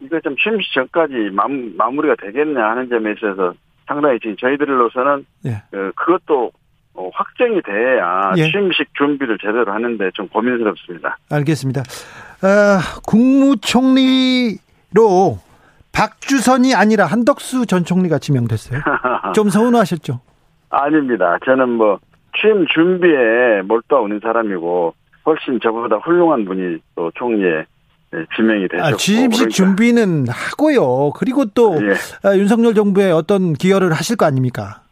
이거 0.00 0.20
좀 0.20 0.36
취임식 0.36 0.72
전까지 0.72 1.30
마무 1.32 2.02
리가 2.02 2.14
되겠냐 2.20 2.62
하는 2.70 2.88
점에 2.88 3.12
있어서 3.12 3.54
상당히 3.86 4.18
지금 4.20 4.36
저희들로서는 4.36 5.26
예. 5.46 5.62
그, 5.70 5.92
그것도 5.96 6.52
어, 6.94 7.10
확정이 7.14 7.60
돼야 7.62 8.32
예. 8.36 8.50
취임식 8.50 8.94
준비를 8.94 9.38
제대로 9.38 9.72
하는데 9.72 10.10
좀 10.14 10.28
고민스럽습니다. 10.28 11.18
알겠습니다. 11.30 11.80
어, 11.80 12.78
국무총리로 13.06 14.58
박주선이 15.92 16.74
아니라 16.74 17.06
한덕수 17.06 17.66
전 17.66 17.84
총리가 17.84 18.18
지명됐어요. 18.18 18.80
좀 19.34 19.48
서운하셨죠? 19.48 20.20
아닙니다. 20.70 21.38
저는 21.44 21.70
뭐 21.70 21.98
취임 22.40 22.66
준비에 22.66 23.62
몰두하는 23.62 24.20
사람이고 24.22 24.94
훨씬 25.26 25.58
저보다 25.60 25.96
훌륭한 25.96 26.44
분이 26.44 26.78
또 26.94 27.10
총리에 27.14 27.64
지명이 28.36 28.68
되셨고. 28.68 28.86
아, 28.86 28.96
취임식 28.96 29.48
그러니까. 29.48 29.54
준비는 29.54 30.26
하고요. 30.28 31.12
그리고 31.16 31.44
또 31.46 31.76
예. 31.82 31.94
아, 32.28 32.36
윤석열 32.36 32.74
정부에 32.74 33.10
어떤 33.10 33.52
기여를 33.52 33.92
하실 33.92 34.16
거 34.16 34.26
아닙니까? 34.26 34.82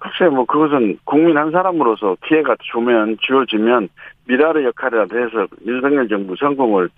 글쎄, 0.00 0.30
뭐, 0.32 0.44
그것은 0.46 0.98
국민 1.04 1.36
한 1.36 1.50
사람으로서 1.50 2.16
기회가 2.26 2.54
주면, 2.72 3.16
주어지면, 3.20 3.88
미라의 4.28 4.64
역할이라도 4.66 5.18
해서 5.18 5.46
윤석열 5.66 6.08
정부 6.08 6.36
성공을 6.38 6.88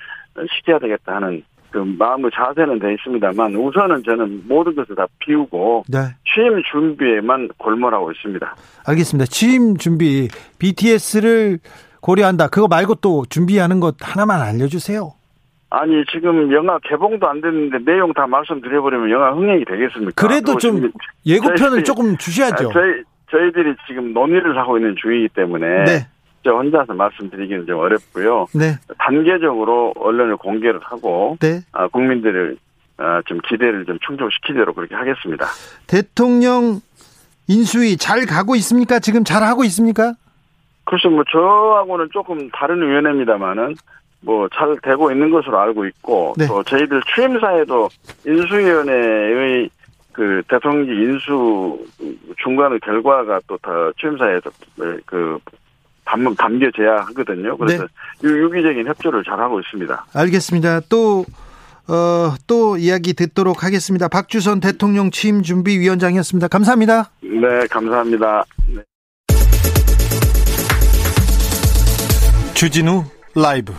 시켜야 0.55 0.79
되겠다 0.79 1.17
하는 1.17 1.43
그 1.71 1.79
마음의 1.79 2.31
자세는 2.35 2.79
돼 2.79 2.93
있습니다만, 2.95 3.57
우선은 3.57 4.03
저는 4.05 4.43
모든 4.47 4.75
것을 4.75 4.95
다 4.95 5.07
비우고, 5.21 5.85
네. 5.89 5.99
취임 6.27 6.63
준비에만 6.71 7.49
골몰하고 7.57 8.13
있습니다. 8.13 8.57
알겠습니다. 8.87 9.27
취임 9.31 9.79
준비, 9.79 10.29
BTS를 10.59 11.59
고려한다. 12.03 12.49
그거 12.49 12.69
말고 12.69 12.97
또 12.97 13.25
준비하는 13.31 13.81
것 13.81 13.97
하나만 14.01 14.43
알려주세요. 14.43 15.13
아니 15.71 16.05
지금 16.11 16.53
영화 16.53 16.79
개봉도 16.81 17.29
안 17.29 17.41
됐는데 17.41 17.79
내용 17.85 18.13
다 18.13 18.27
말씀드려버리면 18.27 19.11
영화 19.11 19.31
흥행이 19.31 19.65
되겠습니까? 19.65 20.13
그래도 20.15 20.59
좀 20.59 20.91
예고편을 21.25 21.85
조금 21.85 22.17
주셔야죠. 22.17 22.71
아, 22.71 22.73
저희 22.73 23.03
저희들이 23.31 23.77
지금 23.87 24.13
논의를 24.13 24.59
하고 24.59 24.77
있는 24.77 24.97
중이기 25.01 25.29
때문에 25.29 25.85
네. 25.85 26.07
저 26.43 26.51
혼자서 26.51 26.95
말씀드리기는 26.95 27.67
좀 27.67 27.79
어렵고요. 27.79 28.47
네. 28.55 28.75
단계적으로 28.99 29.95
언론을 29.97 30.37
공개를 30.37 30.81
하고 30.83 31.37
네. 31.41 31.61
아, 31.73 31.87
국민들을 31.87 32.57
아, 32.97 33.23
좀 33.27 33.39
기대를 33.49 33.87
좀 33.87 33.99
충족시키도록 34.05 34.75
그렇게 34.75 34.97
하겠습니다. 34.97 35.47
대통령 35.87 36.81
인수위 37.47 37.97
잘 37.97 38.27
가고 38.27 38.57
있습니까? 38.57 38.99
지금 38.99 39.23
잘 39.23 39.43
하고 39.45 39.63
있습니까? 39.65 40.15
글쎄 40.85 41.09
뭐 41.09 41.23
저하고는 41.31 42.09
조금 42.13 42.51
다른 42.51 42.83
위원회입니다만은 42.83 43.77
뭐 44.23 44.49
잘 44.55 44.77
되고 44.83 45.11
있는 45.11 45.31
것으로 45.31 45.59
알고 45.59 45.87
있고 45.87 46.35
네. 46.37 46.47
또 46.47 46.63
저희들 46.63 47.01
취임사에도 47.15 47.89
인수위원회의 48.27 49.71
그 50.13 50.43
대통령 50.49 50.95
인수 50.95 51.79
중간의 52.43 52.81
결과가 52.81 53.41
또 53.47 53.57
다 53.59 53.71
취임사에서 53.99 54.51
그 55.07 55.39
담, 56.05 56.35
담겨져야 56.35 57.03
하거든요. 57.07 57.57
그래서 57.57 57.85
네. 58.23 58.29
유기적인 58.29 58.87
협조를 58.87 59.23
잘 59.25 59.39
하고 59.41 59.61
있습니다. 59.61 60.07
알겠습니다. 60.15 60.81
또 60.89 61.25
어, 61.89 62.35
또 62.47 62.77
이야기 62.77 63.15
듣도록 63.15 63.65
하겠습니다. 63.65 64.09
박주선 64.09 64.61
대통령 64.61 65.11
취임 65.11 65.43
준비 65.43 65.79
위원장이었습니다. 65.79 66.49
감사합니다. 66.49 67.11
네, 67.23 67.67
감사합니다. 67.71 68.45
네. 68.69 68.83
주진우 72.55 73.05
라이브 73.35 73.73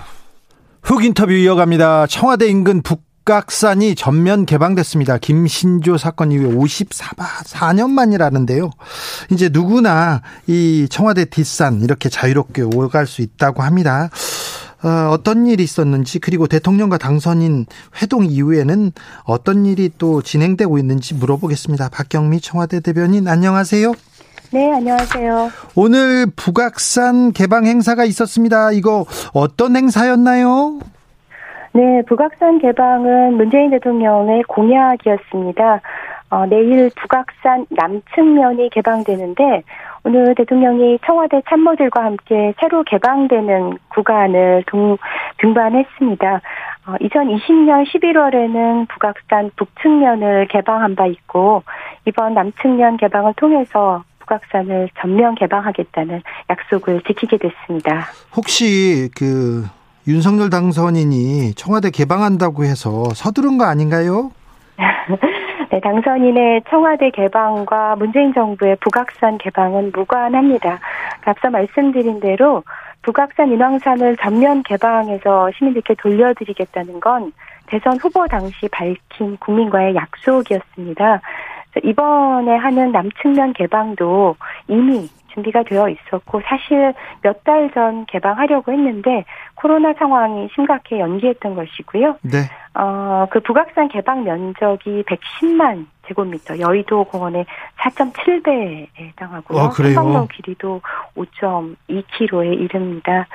훅 0.84 1.06
인터뷰 1.06 1.32
이어갑니다. 1.32 2.08
청와대 2.08 2.48
인근 2.48 2.82
북각산이 2.82 3.96
전면 3.96 4.46
개방됐습니다. 4.46 5.20
김신조 5.20 5.98
사건 5.98 6.32
이후에 6.32 6.52
54년 6.52 7.92
만이라는데요. 7.92 8.72
이제 9.32 9.50
누구나 9.52 10.22
이 10.48 10.88
청와대 10.90 11.26
뒷산 11.26 11.82
이렇게 11.82 12.10
자유롭게 12.10 12.64
오갈 12.64 13.06
수 13.06 13.22
있다고 13.22 13.62
합니다. 13.62 14.10
어, 14.84 15.10
어떤 15.12 15.46
일이 15.46 15.64
있었는지 15.64 16.18
그리고 16.18 16.48
대통령과 16.48 16.98
당선인 16.98 17.68
회동 18.02 18.26
이후에는 18.26 18.92
어떤 19.24 19.68
일이 19.68 19.92
또 20.00 20.24
진행되고 20.24 20.80
있는지 20.80 21.14
물어보겠습니다. 21.14 21.90
박경미 21.90 22.42
청와대 22.42 22.80
대변인 22.80 23.28
안녕하세요. 23.28 23.94
네, 24.54 24.70
안녕하세요. 24.74 25.48
오늘 25.78 26.26
북악산 26.36 27.32
개방 27.32 27.66
행사가 27.66 28.04
있었습니다. 28.04 28.74
이거 28.74 29.06
어떤 29.34 29.78
행사였나요? 29.78 30.80
네, 31.72 32.02
북악산 32.06 32.60
개방은 32.60 33.38
문재인 33.38 33.70
대통령의 33.70 34.44
공약이었습니다. 34.44 35.82
어, 36.32 36.46
내일 36.48 36.92
북악산 36.98 37.68
남측면이 37.70 38.72
개방되는데 38.72 39.64
오늘 40.04 40.36
대통령이 40.36 41.00
청와대 41.06 41.42
참모들과 41.48 42.04
함께 42.04 42.54
새로 42.60 42.84
개방되는 42.84 43.78
구간을 43.96 44.66
동, 44.68 44.98
등반했습니다. 45.38 46.42
어, 46.88 46.96
2020년 47.00 47.86
11월에는 47.88 48.90
북악산 48.90 49.52
북측면을 49.56 50.48
개방한 50.50 50.96
바 50.96 51.06
있고 51.06 51.64
이번 52.06 52.34
남측면 52.34 52.98
개방을 52.98 53.34
통해서 53.38 54.04
북악산을 54.32 54.90
전면 55.00 55.36
개방하겠다는 55.36 56.22
약속을 56.50 57.02
지키게 57.02 57.38
됐습니다. 57.38 58.06
혹시 58.36 59.10
그 59.18 59.66
윤석열 60.08 60.50
당선인이 60.50 61.54
청와대 61.56 61.90
개방한다고 61.92 62.64
해서 62.64 63.10
서두른 63.14 63.58
거 63.58 63.66
아닌가요? 63.66 64.32
네, 65.72 65.80
당선인의 65.80 66.64
청와대 66.70 67.12
개방과 67.12 67.96
문재인 67.98 68.34
정부의 68.34 68.78
북악산 68.78 69.38
개방은 69.38 69.92
무관합니다. 69.94 70.80
앞서 71.26 71.50
말씀드린 71.50 72.20
대로 72.20 72.64
북악산 73.04 73.52
인왕산을 73.52 74.18
전면 74.18 74.64
개방해서 74.64 75.52
시민들께 75.58 75.96
돌려드리겠다는 75.96 77.00
건 77.00 77.32
대선 77.68 77.98
후보 77.98 78.28
당시 78.28 78.68
밝힌 78.70 79.38
국민과의 79.38 79.96
약속이었습니다. 79.96 81.22
이번에 81.84 82.56
하는 82.56 82.92
남측면 82.92 83.54
개방도 83.54 84.36
이미 84.68 85.08
준비가 85.34 85.64
되어 85.64 85.88
있었고 85.88 86.42
사실 86.46 86.94
몇 87.22 87.44
달 87.46 87.72
전 87.74 88.06
개방하려고 88.06 88.72
했는데 88.74 89.24
코로나 89.56 89.94
상황이 89.94 90.50
심각해 90.54 91.00
연기했던 91.00 91.56
것이고요. 91.56 92.18
네. 92.24 92.40
어, 92.74 93.28
그 93.32 93.40
북악산 93.40 93.88
개방 93.88 94.24
면적이 94.26 95.04
110만 95.08 95.86
제곱미터, 96.08 96.60
여의도 96.60 97.06
공원의 97.06 97.46
4.7배에 97.80 98.88
해당하고요. 99.00 99.60
아, 99.60 99.70
그래요? 99.70 100.00
한강로 100.00 100.28
길이도 100.28 100.82
5.2km에 101.16 102.60
이릅니다. 102.60 103.28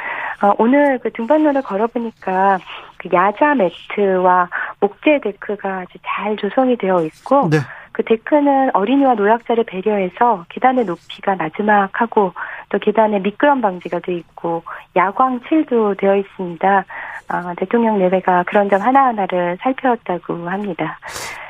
어, 0.42 0.52
오늘 0.58 0.98
그 0.98 1.10
등반로를 1.12 1.62
걸어보니까 1.62 2.58
그 2.98 3.08
야자 3.12 3.54
매트와 3.54 4.48
목재 4.80 5.20
데크가 5.22 5.78
아주 5.80 5.98
잘 6.06 6.36
조성이 6.36 6.76
되어 6.76 7.02
있고 7.04 7.48
네. 7.50 7.58
그 7.96 8.02
데크는 8.02 8.72
어린이와 8.74 9.14
노약자를 9.14 9.64
배려해서 9.64 10.44
계단의 10.50 10.84
높이가 10.84 11.34
나지막하고 11.34 12.34
또 12.68 12.78
계단에 12.78 13.20
미끄럼 13.20 13.62
방지가 13.62 14.00
돼 14.00 14.12
있고 14.16 14.64
야광칠도 14.94 15.94
되어 15.94 16.16
있습니다. 16.16 16.84
아, 17.28 17.54
대통령 17.56 17.98
내외가 17.98 18.42
그런 18.42 18.68
점 18.68 18.82
하나하나를 18.82 19.56
살펴왔다고 19.62 20.46
합니다. 20.50 20.98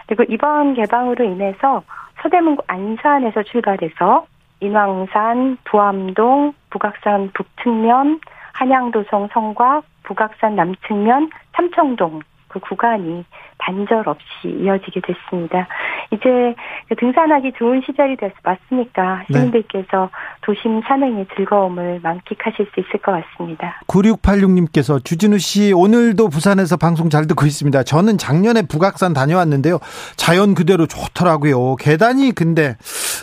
그리고 0.07 0.23
이번 0.29 0.75
개방으로 0.75 1.25
인해서 1.25 1.83
서대문구 2.23 2.62
안산에서 2.69 3.43
출발해서 3.43 4.26
인왕산, 4.61 5.59
부암동, 5.65 6.53
북악산 6.71 7.33
북측면, 7.35 8.21
한양도성 8.53 9.31
성곽, 9.33 9.85
북악산 10.05 10.55
남측면, 10.55 11.29
삼청동 11.57 12.21
그 12.47 12.61
구간이 12.61 13.25
단절 13.58 14.08
없이 14.08 14.25
이어지게 14.44 15.00
됐습니다. 15.00 15.66
이제 16.12 16.54
등산하기 16.98 17.52
좋은 17.58 17.82
시절이 17.84 18.16
됐, 18.16 18.32
왔으니까 18.44 19.25
네. 19.28 19.38
시민들께서 19.38 20.10
도심 20.42 20.82
산행의 20.86 21.26
즐거움을 21.34 22.00
만끽하실 22.02 22.68
수 22.72 22.80
있을 22.80 23.00
것 23.00 23.12
같습니다. 23.12 23.80
9686님께서 23.88 25.02
주진우 25.04 25.38
씨 25.38 25.72
오늘도 25.72 26.28
부산에서 26.28 26.76
방송 26.76 27.10
잘 27.10 27.26
듣고 27.26 27.46
있습니다. 27.46 27.82
저는 27.82 28.18
작년에 28.18 28.62
북악산 28.62 29.14
다녀왔는데요. 29.14 29.78
자연 30.16 30.54
그대로 30.54 30.86
좋더라고요. 30.86 31.76
계단이 31.76 32.32
근데 32.32 32.76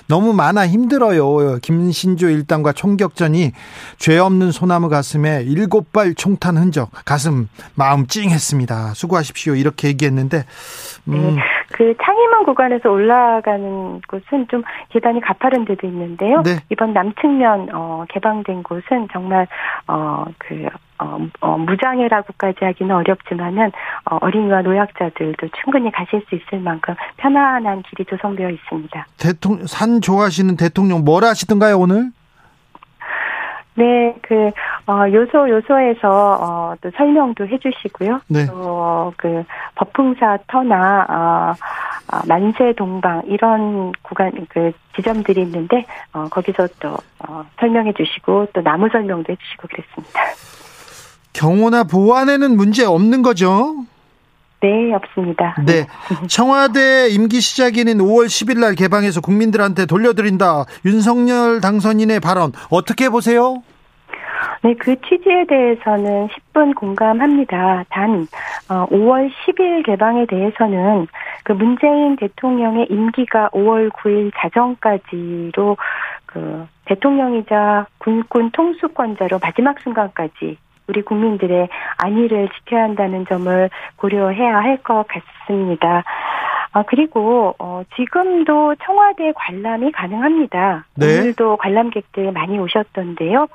너무 0.08 0.34
많아 0.34 0.68
힘들어요. 0.68 1.60
김신조 1.62 2.30
일당과 2.30 2.74
총격전이 2.74 3.52
죄 3.98 4.18
없는 4.18 4.52
소나무 4.52 4.90
가슴에 4.90 5.44
일곱 5.44 5.94
발 5.94 6.16
총탄 6.16 6.58
흔적 6.58 6.90
가슴 7.06 7.48
마음 7.76 8.08
찡했습니다. 8.08 8.94
수고하십시오. 8.96 9.56
이렇게 9.56 9.88
얘기했는데 9.90 10.23
음, 11.08 11.36
네. 11.36 11.44
그 11.74 11.94
창의문 12.04 12.44
구간에서 12.46 12.90
올라가는 12.90 14.02
곳은 14.08 14.48
좀 14.50 14.64
계단이 14.90 15.22
가파른 15.22 15.66
데도 15.66 15.88
있는데요. 15.88 16.42
네. 16.44 16.60
이번 16.70 16.94
남측면 16.94 17.70
어, 17.74 18.06
개방된 18.10 18.64
곳은 18.64 19.08
정말 19.12 19.48
어그 19.88 20.68
어, 21.00 21.20
어, 21.42 21.58
무장애라고까지 21.58 22.64
하기는 22.64 22.96
어렵지만은 22.96 23.72
어, 24.10 24.18
어린이와 24.22 24.62
노약자들도 24.62 25.48
충분히 25.62 25.92
가실 25.92 26.24
수 26.30 26.36
있을 26.36 26.60
만큼 26.60 26.96
편안한 27.18 27.84
길이 27.84 28.06
조성되어 28.06 28.50
있습니다. 28.50 29.08
대통령 29.18 29.68
산 29.68 30.00
좋아하시는 30.02 30.56
대통령 30.56 31.04
뭘 31.04 31.24
하시던가요 31.24 31.78
오늘? 31.80 32.12
네, 33.76 34.16
그 34.22 34.52
어, 34.86 35.12
요소 35.12 35.50
요소에서 35.50 36.38
어, 36.42 36.76
또 36.82 36.92
설명도 36.96 37.48
해주시고요. 37.48 38.22
네. 38.28 38.46
또 38.46 38.94
그 39.18 39.44
법풍사 39.76 40.40
터나 40.48 41.06
어, 41.10 42.16
어, 42.16 42.22
만세 42.28 42.74
동방 42.74 43.24
이런 43.26 43.92
구간 44.02 44.32
그 44.50 44.72
지점들이 44.96 45.42
있는데 45.42 45.86
어, 46.14 46.28
거기서 46.30 46.68
또 46.80 46.98
어, 47.20 47.46
설명해 47.60 47.94
주시고 47.94 48.48
또 48.54 48.62
나무 48.62 48.90
설명도 48.90 49.32
해주시고 49.32 49.68
그랬습니다. 49.68 50.20
경호나 51.34 51.86
보안에는 51.86 52.56
문제 52.56 52.86
없는 52.86 53.22
거죠? 53.22 53.76
네, 54.64 54.94
없습니다. 54.94 55.56
네. 55.66 55.88
청와대 56.30 57.10
임기 57.10 57.42
시작일인 57.42 57.98
5월 57.98 58.28
10일 58.28 58.60
날 58.60 58.76
개방해서 58.76 59.20
국민들한테 59.20 59.86
돌려드린다. 59.86 60.64
윤석열 60.86 61.60
당선인의 61.60 62.22
발언 62.22 62.54
어떻게 62.70 63.10
보세요? 63.10 63.62
네, 64.62 64.74
그 64.80 64.96
취지에 65.02 65.46
대해서는 65.50 66.30
10분 66.30 66.76
공감합니다. 66.76 67.84
단, 67.90 68.26
어, 68.70 68.86
5월 68.88 69.30
10일 69.30 69.86
개방에 69.86 70.26
대해서는 70.28 71.08
그 71.44 71.52
문재인 71.52 72.16
대통령의 72.16 72.88
임기가 72.90 73.50
5월 73.50 73.90
9일 73.92 74.32
자정까지로 74.38 75.76
그 76.26 76.66
대통령이자 76.86 77.88
군군 77.98 78.52
통수권자로 78.52 79.40
마지막 79.40 79.78
순간까지 79.82 80.58
우리 80.88 81.02
국민들의 81.02 81.70
안위를 81.98 82.50
지켜야 82.50 82.84
한다는 82.84 83.26
점을 83.28 83.70
고려해야 83.98 84.58
할 84.58 84.78
것 84.84 85.06
같습니다. 85.08 86.04
아, 86.74 86.84
그리고, 86.88 87.56
어, 87.60 87.84
지금도 87.96 88.76
청와대 88.84 89.32
관람이 89.36 89.92
가능합니다. 89.92 90.86
네. 90.96 91.20
오늘도 91.20 91.58
관람객들 91.58 92.32
많이 92.32 92.58
오셨던데요. 92.58 93.48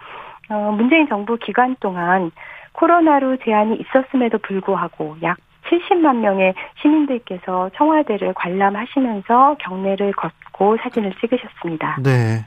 어, 0.51 0.75
문재인 0.77 1.09
정부 1.09 1.37
기간 1.37 1.77
동안 1.81 2.31
코로나로 2.73 3.39
제한이 3.45 3.77
있었음에도 3.81 4.39
불구하고 4.39 5.17
약 5.23 5.37
70만 5.69 6.19
명의 6.21 6.55
시민들께서 6.81 7.71
청와대를 7.77 8.33
관람하시면서 8.35 9.57
경례를 9.59 10.13
걷고 10.13 10.79
사진을 10.83 11.13
찍으셨습니다. 11.21 11.99
네. 12.03 12.45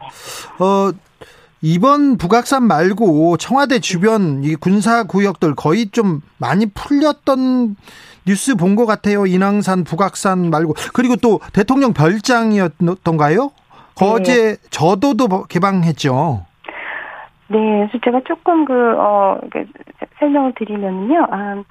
어, 0.60 0.89
이번 1.63 2.17
북악산 2.17 2.63
말고 2.63 3.38
청와대 3.38 3.80
주변 3.80 4.43
이 4.43 4.56
군사 4.56 5.04
구역들 5.04 5.56
거의 5.56 5.89
좀 5.91 6.21
많이 6.39 6.65
풀렸던 6.65 7.76
뉴스 8.28 8.56
본 8.56 8.76
것 8.76 8.86
같아요. 8.86 9.26
인왕산, 9.26 9.84
북악산 9.84 10.50
말고 10.50 10.74
그리고 10.93 11.15
또 11.17 11.39
대통령 11.54 11.93
별장이었던가요? 11.93 13.52
거제 13.95 14.58
저도도 14.71 15.45
개방했죠. 15.50 16.45
네, 17.50 17.58
그래서 17.58 18.00
제가 18.04 18.21
조금 18.26 18.63
그, 18.65 18.74
어, 18.97 19.38
그, 19.52 19.65
설명을 20.19 20.54
드리면요. 20.56 21.28
아, 21.30 21.62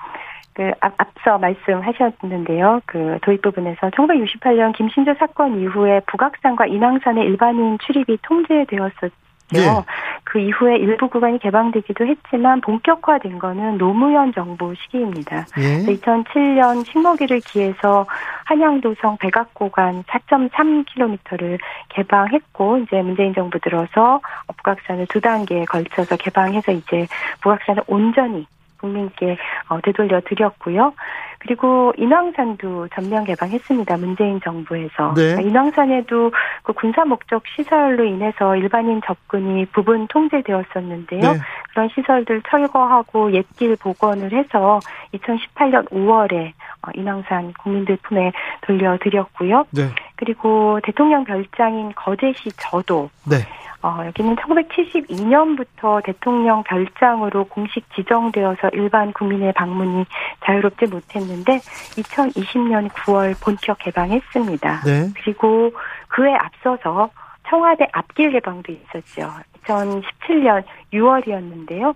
그, 0.52 0.70
앞, 0.80 0.92
앞서 0.98 1.38
말씀하셨는데요. 1.38 2.82
그, 2.84 3.18
도입 3.22 3.40
부분에서 3.40 3.88
1968년 3.88 4.76
김신조 4.76 5.14
사건 5.18 5.58
이후에 5.58 6.00
북악산과 6.06 6.66
인왕산의 6.66 7.24
일반인 7.24 7.78
출입이 7.78 8.18
통제되었었죠. 8.22 9.29
네. 9.52 9.84
그 10.24 10.38
이후에 10.38 10.76
일부 10.76 11.08
구간이 11.08 11.38
개방되기도 11.40 12.06
했지만 12.06 12.60
본격화된 12.60 13.38
거는 13.38 13.78
노무현 13.78 14.32
정부 14.32 14.74
시기입니다. 14.74 15.46
예. 15.58 15.84
2007년 15.86 16.86
식목일을 16.86 17.40
기해서 17.40 18.06
한양도성 18.44 19.18
백악고간 19.18 20.04
4.3km를 20.04 21.58
개방했고 21.88 22.78
이제 22.78 23.02
문재인 23.02 23.34
정부 23.34 23.58
들어서 23.58 24.20
북악산을 24.56 25.06
두 25.06 25.20
단계에 25.20 25.64
걸쳐서 25.64 26.16
개방해서 26.16 26.72
이제 26.72 27.06
북악산을 27.42 27.82
온전히 27.86 28.46
국민께 28.80 29.36
어, 29.68 29.80
되돌려 29.80 30.20
드렸고요. 30.20 30.92
그리고 31.40 31.92
인왕산도 31.96 32.88
전면 32.94 33.24
개방했습니다. 33.24 33.96
문재인 33.96 34.40
정부에서. 34.42 35.14
네. 35.14 35.34
그러니까 35.34 35.40
인왕산에도 35.40 36.30
그 36.62 36.72
군사 36.74 37.04
목적 37.04 37.42
시설로 37.56 38.04
인해서 38.04 38.56
일반인 38.56 39.00
접근이 39.04 39.66
부분 39.66 40.06
통제되었었는데요. 40.08 41.20
네. 41.20 41.38
그런 41.70 41.88
시설들 41.94 42.42
철거하고 42.48 43.32
옛길 43.32 43.76
복원을 43.76 44.32
해서 44.32 44.80
2018년 45.14 45.88
5월에 45.90 46.52
어, 46.82 46.90
인왕산 46.94 47.54
국민들 47.54 47.96
품에 48.02 48.32
돌려드렸고요. 48.60 49.64
네. 49.70 49.88
그리고 50.16 50.78
대통령 50.82 51.24
별장인 51.24 51.92
거제시 51.94 52.50
저도 52.58 53.08
네. 53.24 53.38
어, 53.82 54.04
여기는 54.06 54.36
1972년부터 54.36 56.04
대통령 56.04 56.62
별장으로 56.64 57.44
공식 57.44 57.84
지정되어서 57.94 58.70
일반 58.74 59.12
국민의 59.12 59.54
방문이 59.54 60.04
자유롭지 60.44 60.86
못했는데 60.86 61.29
2020년 61.38 62.88
9월 62.88 63.34
본격 63.42 63.78
개방했습니다. 63.78 64.80
네. 64.84 65.08
그리고 65.22 65.72
그에 66.08 66.34
앞서서 66.34 67.10
청와대 67.48 67.86
앞길 67.92 68.32
개방도 68.32 68.72
있었죠. 68.72 69.30
2017년 69.64 70.64
6월이었는데요. 70.92 71.94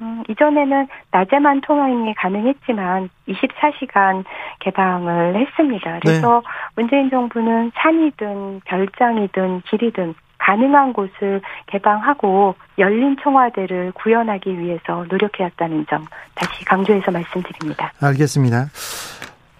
음, 0.00 0.24
이전에는 0.28 0.88
낮에만 1.12 1.60
통행이 1.60 2.14
가능했지만 2.14 3.08
24시간 3.28 4.24
개방을 4.60 5.36
했습니다. 5.36 6.00
그래서 6.02 6.42
문재인 6.74 7.10
정부는 7.10 7.70
산이든 7.74 8.62
별장이든 8.64 9.62
길이든 9.62 10.14
가능한 10.44 10.92
곳을 10.92 11.40
개방하고 11.66 12.54
열린 12.78 13.16
청와대를 13.22 13.92
구현하기 13.92 14.58
위해서 14.58 15.06
노력해왔다는 15.08 15.86
점 15.88 16.04
다시 16.34 16.64
강조해서 16.64 17.10
말씀드립니다. 17.10 17.92
알겠습니다. 18.00 18.68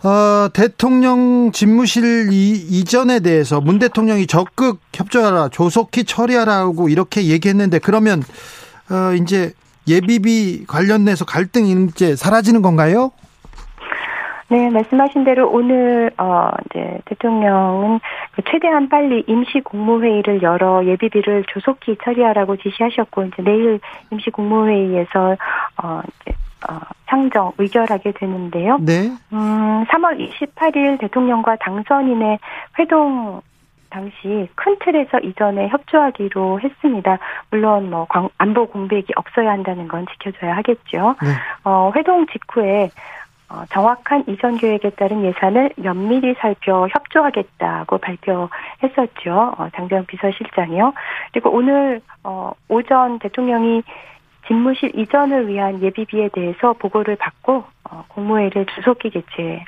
어, 0.05 0.49
대통령 0.53 1.51
집무실 1.53 2.31
이, 2.31 2.51
이전에 2.51 3.21
대해서 3.21 3.63
문 3.63 3.79
대통령이 3.79 4.27
적극 4.27 4.81
협조하라, 4.93 5.49
조속히 5.49 6.05
처리하라고 6.05 6.91
이렇게 6.91 7.25
얘기했는데 7.25 7.79
그러면 7.79 8.23
어, 8.91 9.15
이제 9.15 9.53
예비비 9.89 10.67
관련해서 10.67 11.25
갈등이 11.25 11.89
이제 11.91 12.17
사라지는 12.17 12.61
건가요? 12.61 13.13
네, 14.49 14.71
말씀하신 14.71 15.25
대로 15.25 15.49
오늘 15.51 16.11
어 16.19 16.51
이제 16.67 17.01
대통령은 17.07 18.01
그 18.33 18.43
최대한 18.51 18.89
빨리 18.89 19.25
임시 19.27 19.61
국무회의를 19.61 20.43
열어 20.43 20.85
예비비를 20.85 21.45
조속히 21.49 21.97
처리하라고 22.03 22.57
지시하셨고 22.57 23.25
이제 23.25 23.43
내일 23.43 23.81
임시 24.11 24.31
국무회의에서 24.31 25.37
어 25.83 26.03
이제 26.21 26.37
어, 26.69 26.81
상정 27.07 27.53
의결하게 27.59 28.13
되는데요. 28.13 28.79
네. 28.81 29.11
음, 29.33 29.85
3월 29.85 30.31
28일 30.31 30.99
대통령과 30.99 31.57
당선인의 31.57 32.39
회동 32.79 33.43
당시 33.91 34.49
큰 34.57 34.77
틀에서 34.81 35.21
이전에 35.21 35.69
협조하기로 35.69 36.61
했습니다. 36.61 37.19
물론 37.51 37.91
뭐 37.91 38.09
안보 38.39 38.67
공백이 38.67 39.13
없어야 39.15 39.51
한다는 39.53 39.87
건 39.87 40.05
지켜줘야 40.13 40.57
하겠죠. 40.57 41.15
네. 41.23 41.29
어, 41.63 41.93
회동 41.95 42.27
직후에 42.27 42.87
어, 42.87 43.24
정확한 43.73 44.25
이전 44.29 44.57
계획에 44.57 44.91
따른 44.91 45.25
예산을 45.25 45.71
면밀히 45.77 46.35
살펴 46.39 46.87
협조하겠다고 46.89 47.99
발표했었죠. 47.99 49.55
어, 49.59 49.69
장재현 49.75 50.07
비서실장이요. 50.07 50.93
그리고 51.33 51.51
오늘 51.51 52.01
어, 52.23 52.53
오전 52.69 53.19
대통령이 53.19 53.83
집무실 54.47 54.93
이전을 54.99 55.49
위한 55.49 55.83
예비비에 55.83 56.29
대해서 56.33 56.75
보고를 56.75 57.17
받고 57.17 57.65
어, 57.91 58.05
공무회를 58.09 58.67
주속기 58.75 59.11
개최 59.11 59.65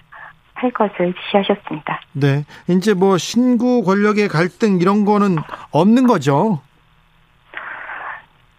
할 0.54 0.70
것을 0.70 1.12
지시하셨습니다. 1.12 2.00
네. 2.12 2.44
이제 2.68 2.94
뭐 2.94 3.18
신구 3.18 3.84
권력의 3.84 4.28
갈등 4.28 4.78
이런 4.80 5.04
거는 5.04 5.36
없는 5.70 6.06
거죠? 6.06 6.60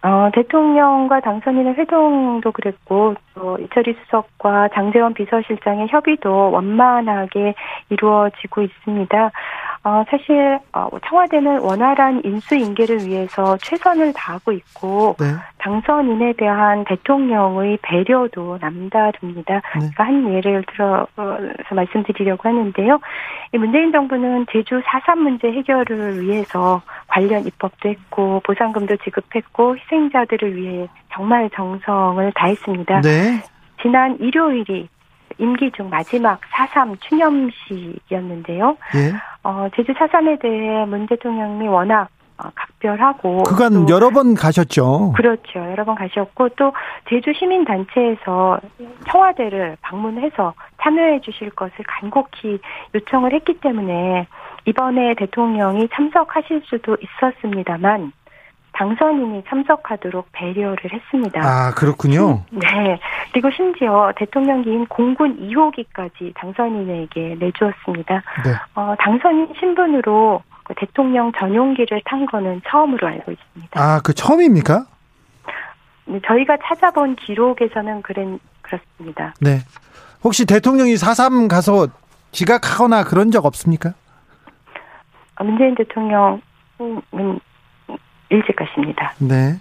어, 0.08 0.30
대통령과 0.34 1.20
당선인의 1.20 1.74
회동도 1.74 2.54
그랬고, 2.54 3.16
또 3.34 3.58
이철희 3.58 3.98
수석과 4.06 4.70
장재원 4.74 5.14
비서실장의 5.14 5.90
협의도 5.90 6.52
원만하게 6.52 7.56
이루어지고 7.90 8.62
있습니다. 8.62 9.32
어, 9.84 10.04
사실 10.10 10.60
어, 10.74 10.90
청와대는 11.08 11.60
원활한 11.60 12.22
인수인계를 12.24 13.06
위해서 13.06 13.58
최선을 13.58 14.14
다하고 14.14 14.52
있고 14.52 15.16
네. 15.20 15.26
당선인에 15.60 16.34
대한 16.34 16.84
대통령의 16.86 17.78
배려도 17.82 18.58
남다릅니다. 18.60 19.56
네. 19.56 19.62
그러니까 19.72 20.04
한 20.04 20.34
예를 20.34 20.64
들어서 20.72 21.08
말씀드리려고 21.72 22.48
하는데요. 22.50 23.00
이 23.54 23.58
문재인 23.58 23.92
정부는 23.92 24.46
제주 24.52 24.82
4.3 24.82 25.18
문제 25.18 25.52
해결을 25.52 26.22
위해서 26.22 26.82
관련 27.08 27.46
입법도 27.46 27.90
했고 27.90 28.42
보상금도 28.46 28.98
지급했고 28.98 29.78
희생자들을 29.78 30.56
위해 30.56 30.88
정말 31.14 31.50
정성을 31.52 32.32
다했습니다. 32.34 33.02
네. 33.02 33.42
지난 33.82 34.18
일요일이 34.20 34.90
임기 35.38 35.72
중 35.72 35.90
마지막 35.90 36.40
4.3 36.52 37.00
추념식이었는데요. 37.02 38.78
예. 38.96 39.14
어, 39.44 39.68
제주 39.76 39.94
4.3에 39.94 40.42
대해 40.42 40.86
문 40.86 41.08
대통령이 41.08 41.68
워낙 41.68 42.10
어, 42.38 42.50
각별하고 42.54 43.44
그간 43.44 43.90
여러 43.90 44.12
번 44.12 44.36
가셨죠. 44.36 45.14
그렇죠. 45.16 45.60
여러 45.60 45.84
번 45.86 45.96
가셨고 45.96 46.50
또 46.50 46.72
제주 47.10 47.34
시민 47.34 47.66
단체에서 47.66 48.60
청와대를 49.10 49.78
방문해서 49.82 50.54
참여해 50.82 51.22
주실 51.22 51.50
것을 51.52 51.74
간곡히 51.88 52.60
요청을 52.94 53.34
했기 53.34 53.60
때문에 53.60 54.28
이번에 54.66 55.16
대통령이 55.16 55.90
참석하실 55.94 56.62
수도 56.66 56.98
있었습니다만 57.02 58.12
당선인이 58.78 59.44
참석하도록 59.48 60.28
배려를 60.32 60.78
했습니다. 60.94 61.42
아, 61.44 61.74
그렇군요. 61.74 62.44
네. 62.52 63.00
그리고 63.32 63.50
심지어 63.50 64.12
대통령기인 64.16 64.86
공군 64.86 65.36
2호기까지 65.40 66.34
당선인에게 66.36 67.38
내주었습니다. 67.40 68.22
네. 68.46 68.52
어, 68.76 68.94
당선인 69.00 69.52
신분으로 69.60 70.44
그 70.64 70.74
대통령 70.76 71.32
전용기를 71.34 72.02
탄 72.06 72.28
거는 72.28 72.62
처음으로 72.68 73.08
알고 73.08 73.32
있습니다. 73.32 73.82
아, 73.82 74.00
그 74.04 74.14
처음입니까? 74.14 74.86
네, 76.06 76.20
저희가 76.28 76.58
찾아본 76.64 77.16
기록에서는 77.16 78.04
그랬, 78.04 78.40
그렇습니다. 78.62 79.34
네. 79.42 79.60
혹시 80.24 80.46
대통령이 80.46 80.94
4.3 80.94 81.50
가서 81.50 81.88
지각하거나 82.32 83.06
그런 83.06 83.32
적 83.32 83.46
없습니까? 83.46 83.94
어, 85.40 85.44
문재인 85.44 85.74
대통령은 85.74 86.42
일찍 88.30 88.56
가십니다. 88.56 89.14
네. 89.20 89.60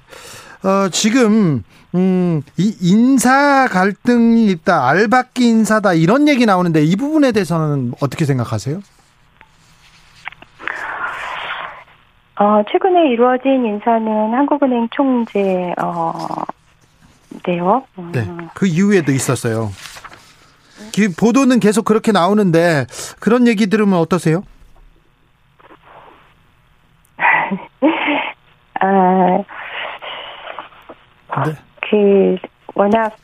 어, 0.63 0.89
지금, 0.91 1.63
음, 1.95 2.43
이 2.57 2.77
인사 2.81 3.67
갈등이 3.69 4.47
있다, 4.47 4.89
알박기 4.89 5.47
인사다, 5.47 5.93
이런 5.95 6.29
얘기 6.29 6.47
나오는데 6.47 6.83
이 6.83 6.97
부분에 6.97 7.33
대해서는 7.33 7.93
어떻게 8.01 8.25
생각하세요? 8.25 8.81
어, 12.39 12.63
최근에 12.71 13.11
이루어진 13.13 13.65
인사는 13.65 14.35
한국은행 14.35 14.89
총재, 14.91 15.75
어, 15.81 16.13
네요. 17.45 17.85
음. 17.99 18.13
네. 18.13 18.27
그 18.55 18.67
이후에도 18.67 19.13
있었어요. 19.13 19.71
보도는 21.19 21.61
계속 21.61 21.85
그렇게 21.85 22.13
나오는데 22.13 22.87
그런 23.21 23.47
얘기 23.47 23.69
들으면 23.69 23.99
어떠세요? 23.99 24.43
아, 28.81 29.45
네. 31.45 31.53
그 31.89 32.37
워낙 32.75 33.15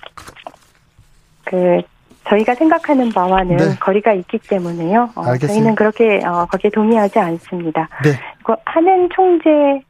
그 1.45 1.81
저희가 2.29 2.55
생각하는 2.55 3.11
바와는 3.11 3.57
네. 3.57 3.65
거리가 3.81 4.13
있기 4.13 4.39
때문에요. 4.39 5.11
어, 5.15 5.37
저희는 5.37 5.75
그렇게 5.75 6.25
어, 6.25 6.47
거기에 6.47 6.71
동의하지 6.71 7.19
않습니다. 7.19 7.89
네. 8.05 8.11
그 8.45 8.55
하는 8.65 9.09
총재 9.15 9.83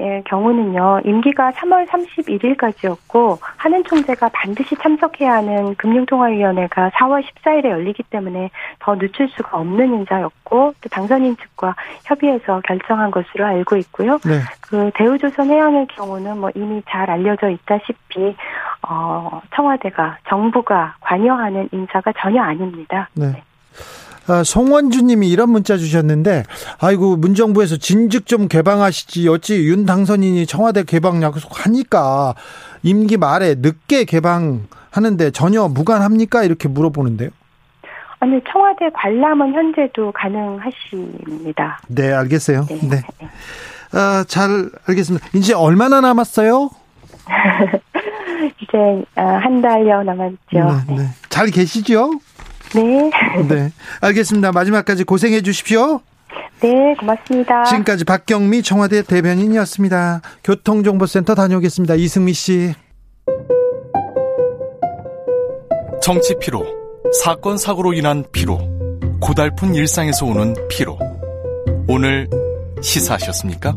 의 0.00 0.22
경우는요, 0.24 1.02
임기가 1.04 1.50
3월 1.50 1.86
31일까지였고, 1.86 3.38
하는 3.56 3.84
총재가 3.84 4.30
반드시 4.30 4.74
참석해야 4.76 5.34
하는 5.34 5.74
금융통화위원회가 5.74 6.90
4월 6.94 7.22
14일에 7.22 7.66
열리기 7.66 8.04
때문에 8.04 8.50
더 8.78 8.96
늦출 8.96 9.28
수가 9.28 9.58
없는 9.58 9.92
인사였고, 9.92 10.74
또 10.80 10.88
당선인 10.88 11.36
측과 11.36 11.76
협의해서 12.04 12.62
결정한 12.64 13.10
것으로 13.10 13.44
알고 13.44 13.76
있고요. 13.76 14.18
네. 14.24 14.40
그 14.62 14.90
대우조선해양의 14.94 15.88
경우는 15.88 16.38
뭐 16.38 16.50
이미 16.54 16.82
잘 16.88 17.10
알려져 17.10 17.50
있다시피, 17.50 18.34
어, 18.88 19.42
청와대가, 19.54 20.16
정부가 20.28 20.96
관여하는 21.00 21.68
인사가 21.72 22.12
전혀 22.18 22.42
아닙니다. 22.42 23.10
네. 23.12 23.32
네. 23.32 23.42
아, 24.30 24.44
송원주님이 24.44 25.28
이런 25.28 25.50
문자 25.50 25.76
주셨는데, 25.76 26.44
아이고 26.78 27.16
문정부에서 27.16 27.78
진즉 27.78 28.26
좀 28.26 28.46
개방하시지 28.46 29.28
어찌 29.28 29.66
윤 29.66 29.84
당선인이 29.84 30.46
청와대 30.46 30.84
개방 30.84 31.20
약속하니까 31.20 32.36
임기 32.84 33.16
말에 33.16 33.56
늦게 33.58 34.04
개방하는데 34.04 35.32
전혀 35.32 35.66
무관합니까 35.66 36.44
이렇게 36.44 36.68
물어보는데요. 36.68 37.30
아니 38.20 38.40
청와대 38.52 38.88
관람은 38.94 39.52
현재도 39.52 40.12
가능하십니다. 40.12 41.80
네, 41.88 42.12
알겠어요. 42.12 42.66
네. 42.68 42.78
네. 42.88 43.02
아, 43.92 44.24
잘 44.28 44.70
알겠습니다. 44.86 45.26
이제 45.34 45.54
얼마나 45.54 46.00
남았어요? 46.00 46.70
이제 48.62 49.04
아, 49.16 49.22
한 49.22 49.60
달여 49.60 50.04
남았죠. 50.04 50.36
네, 50.52 50.96
네. 50.96 51.08
잘 51.30 51.46
계시죠? 51.46 52.12
네. 52.74 53.10
네. 53.48 53.70
알겠습니다. 54.00 54.52
마지막까지 54.52 55.04
고생해 55.04 55.42
주십시오. 55.42 56.00
네, 56.60 56.94
고맙습니다. 56.98 57.64
지금까지 57.64 58.04
박경미 58.04 58.62
청와대 58.62 59.02
대변인이었습니다. 59.02 60.20
교통정보센터 60.44 61.34
다녀오겠습니다. 61.34 61.94
이승미 61.94 62.32
씨. 62.34 62.74
정치 66.02 66.34
피로, 66.40 66.64
사건 67.22 67.56
사고로 67.56 67.92
인한 67.92 68.24
피로, 68.32 68.58
고달픈 69.20 69.74
일상에서 69.74 70.26
오는 70.26 70.54
피로. 70.68 70.98
오늘 71.88 72.28
시사하셨습니까? 72.82 73.74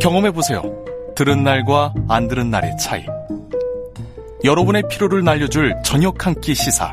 경험해 0.00 0.30
보세요. 0.32 0.62
들은 1.14 1.42
날과 1.44 1.94
안 2.08 2.28
들은 2.28 2.50
날의 2.50 2.76
차이. 2.78 3.04
여러분의 4.44 4.84
피로를 4.88 5.22
날려줄 5.24 5.74
저녁 5.84 6.26
한 6.26 6.34
끼 6.40 6.54
시사. 6.54 6.92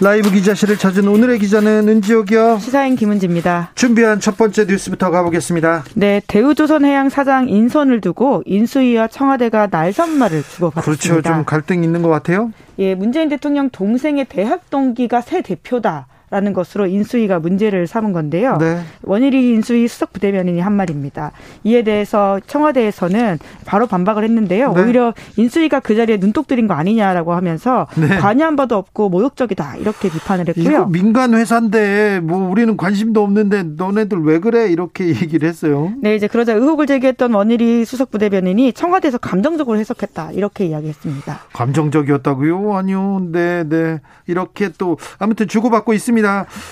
라이브 0.00 0.30
기자실을 0.30 0.76
찾은 0.76 1.08
오늘의 1.08 1.38
기자는 1.38 1.88
은지옥이요. 1.88 2.58
시사인 2.58 2.96
김은지입니다. 2.96 3.70
준비한 3.74 4.20
첫 4.20 4.36
번째 4.36 4.66
뉴스부터 4.66 5.10
가보겠습니다. 5.10 5.84
네, 5.94 6.20
대우조선해양 6.26 7.08
사장 7.08 7.48
인선을 7.48 8.02
두고 8.02 8.42
인수위와 8.44 9.08
청와대가 9.08 9.68
날선말을 9.70 10.42
주고받았습니다. 10.42 10.82
그렇죠. 10.82 11.22
좀 11.22 11.44
갈등이 11.44 11.82
있는 11.84 12.02
것 12.02 12.10
같아요. 12.10 12.52
예, 12.78 12.94
문재인 12.94 13.30
대통령 13.30 13.70
동생의 13.70 14.26
대학 14.28 14.68
동기가 14.68 15.22
새 15.22 15.40
대표다. 15.40 16.06
라는 16.28 16.52
것으로 16.52 16.86
인수위가 16.86 17.38
문제를 17.38 17.86
삼은 17.86 18.12
건데요. 18.12 18.56
네. 18.58 18.80
원일이 19.02 19.50
인수위 19.50 19.86
수석 19.86 20.12
부대변인이 20.12 20.58
한 20.58 20.72
말입니다. 20.72 21.30
이에 21.62 21.84
대해서 21.84 22.40
청와대에서는 22.48 23.38
바로 23.64 23.86
반박을 23.86 24.24
했는데요. 24.24 24.72
네. 24.72 24.82
오히려 24.82 25.14
인수위가 25.36 25.78
그 25.80 25.94
자리에 25.94 26.16
눈독 26.16 26.48
들인 26.48 26.66
거 26.66 26.74
아니냐라고 26.74 27.32
하면서 27.32 27.86
네. 27.96 28.08
관여한 28.18 28.56
바도 28.56 28.76
없고 28.76 29.08
모욕적이다 29.08 29.76
이렇게 29.76 30.10
비판을 30.10 30.48
했고요. 30.48 30.86
민간 30.86 31.32
회사인데 31.34 32.18
뭐 32.20 32.50
우리는 32.50 32.76
관심도 32.76 33.22
없는데 33.22 33.62
너네들 33.76 34.18
왜 34.24 34.40
그래 34.40 34.66
이렇게 34.68 35.06
얘기를 35.14 35.48
했어요. 35.48 35.92
네, 36.02 36.16
이제 36.16 36.26
그러자 36.26 36.54
의혹을 36.54 36.86
제기했던 36.86 37.34
원일이 37.34 37.84
수석 37.84 38.10
부대변인이 38.10 38.72
청와대에서 38.72 39.18
감정적으로 39.18 39.78
해석했다 39.78 40.32
이렇게 40.32 40.66
이야기했습니다. 40.66 41.40
감정적이었다고요? 41.52 42.74
아니요. 42.76 43.22
네, 43.30 43.62
네. 43.68 44.00
이렇게 44.26 44.70
또 44.76 44.98
아무튼 45.20 45.46
주고받고 45.46 45.92
있습니다. 45.92 46.15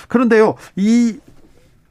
그런데요. 0.09 0.55
이 0.77 1.19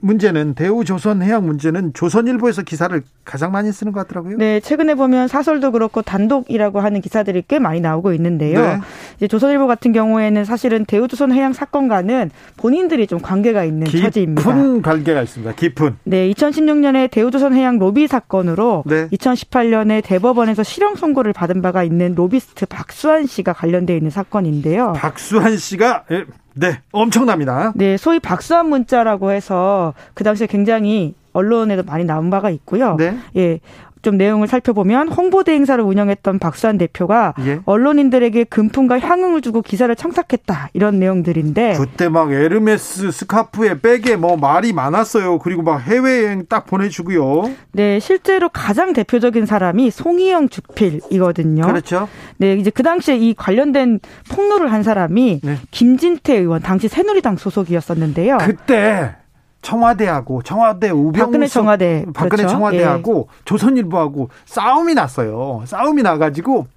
문제는 0.04 0.54
대우조선 0.56 1.22
해양 1.22 1.46
문제는 1.46 1.94
조선일보에서 1.94 2.64
기사를 2.64 3.02
가장 3.24 3.54
많이 3.54 3.72
쓰는 3.72 3.94
것 3.94 4.02
같더라고요. 4.02 4.38
네, 4.38 4.60
최근에 4.60 4.96
보면 4.96 5.30
사설도 5.30 5.72
그렇고 5.72 6.02
단독이라고 6.02 6.82
하는 6.82 7.00
기사들이 7.00 7.46
꽤 7.48 7.58
많이 7.58 7.80
나오고 7.80 8.12
있는데요. 8.14 8.60
네. 8.60 8.80
이제 9.16 9.30
조선일보 9.30 9.66
같은 9.66 9.94
경우에는 9.94 10.44
사실은 10.44 10.84
대우조선 10.84 11.32
해양 11.32 11.54
사건과는 11.54 12.32
본인들이 12.58 13.08
좀 13.08 13.22
관계가 13.22 13.64
있는 13.64 13.88
처지입니다. 13.88 14.42
깊은 14.42 14.82
관계가 14.82 15.22
있습니다. 15.22 15.54
깊은. 15.54 15.96
네, 16.04 16.30
2016년에 16.32 17.10
대우조선 17.10 17.54
해양 17.54 17.80
로비 17.80 18.08
사건으로 18.08 18.84
네. 18.86 19.08
2018년에 19.08 20.04
대법원에서 20.04 20.64
실형 20.64 20.96
선고를 20.96 21.32
받은 21.32 21.62
바가 21.62 21.86
있는 21.86 22.14
로비스트 22.14 22.66
박수환 22.66 23.26
씨가 23.26 23.54
관련돼 23.54 23.96
있는 23.96 24.12
사건인데요. 24.12 24.94
박수환 24.98 25.56
씨가 25.56 26.04
예, 26.12 26.26
네 26.54 26.80
엄청납니다. 26.92 27.74
네, 27.76 27.98
소위 27.98 28.20
박수환 28.20 28.70
문자라고 28.70 29.32
해서 29.32 29.94
그 30.14 30.24
당시에 30.24 30.48
굉장히 30.48 31.16
언론에도 31.34 31.84
많이 31.84 32.06
나온 32.06 32.30
바가 32.30 32.50
있고요. 32.52 32.96
네. 32.96 33.18
예. 33.36 33.60
좀 34.04 34.18
내용을 34.18 34.48
살펴보면 34.48 35.08
홍보대 35.08 35.54
행사를 35.54 35.82
운영했던 35.84 36.38
박수환 36.38 36.78
대표가 36.78 37.34
예. 37.40 37.62
언론인들에게 37.66 38.44
금품과 38.44 39.00
향응을 39.00 39.42
주고 39.42 39.62
기사를 39.62 39.94
청탁했다 39.96 40.70
이런 40.74 41.00
내용들인데 41.00 41.76
그때 41.78 42.10
막 42.10 42.32
에르메스 42.32 43.12
스카프에 43.12 43.80
백에 43.80 44.18
뭐 44.18 44.36
말이 44.36 44.74
많았어요. 44.74 45.40
그리고 45.40 45.64
막 45.64 45.78
해외여행 45.78 46.46
딱 46.48 46.66
보내주고요. 46.66 47.50
네 47.72 48.00
실제로 48.00 48.50
가장 48.50 48.94
대표적인 48.94 49.46
사람이 49.46 49.90
송희영 49.90 50.50
주필이거든요. 50.50 51.64
그렇죠. 51.64 52.10
네 52.38 52.56
이제 52.56 52.70
그 52.70 52.84
당시에 52.84 53.16
이 53.16 53.34
관련된 53.34 54.02
폭로를 54.30 54.72
한 54.72 54.84
사람이 54.84 55.40
네. 55.42 55.58
김진태 55.72 56.36
의원 56.38 56.62
당시 56.62 56.90
새누리당 56.90 57.38
소속이었었는데요. 57.38 58.38
그때 58.42 59.16
청와대하고 59.64 60.44
청와대 60.44 60.92
우병우 60.92 61.26
박근혜 61.26 61.48
청와대, 61.48 62.06
박근혜 62.14 62.44
그렇죠. 62.44 62.50
청와대하고 62.50 63.30
조선일보하고 63.46 64.30
싸움이 64.46 64.94
났어요. 64.94 65.64
싸움이 65.66 66.04
나가지고 66.04 66.68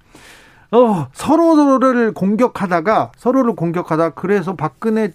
어 0.71 1.07
서로를 1.13 2.13
공격하다가 2.13 3.11
서로를 3.15 3.55
공격하다 3.55 4.11
그래서 4.11 4.55
박근혜 4.55 5.11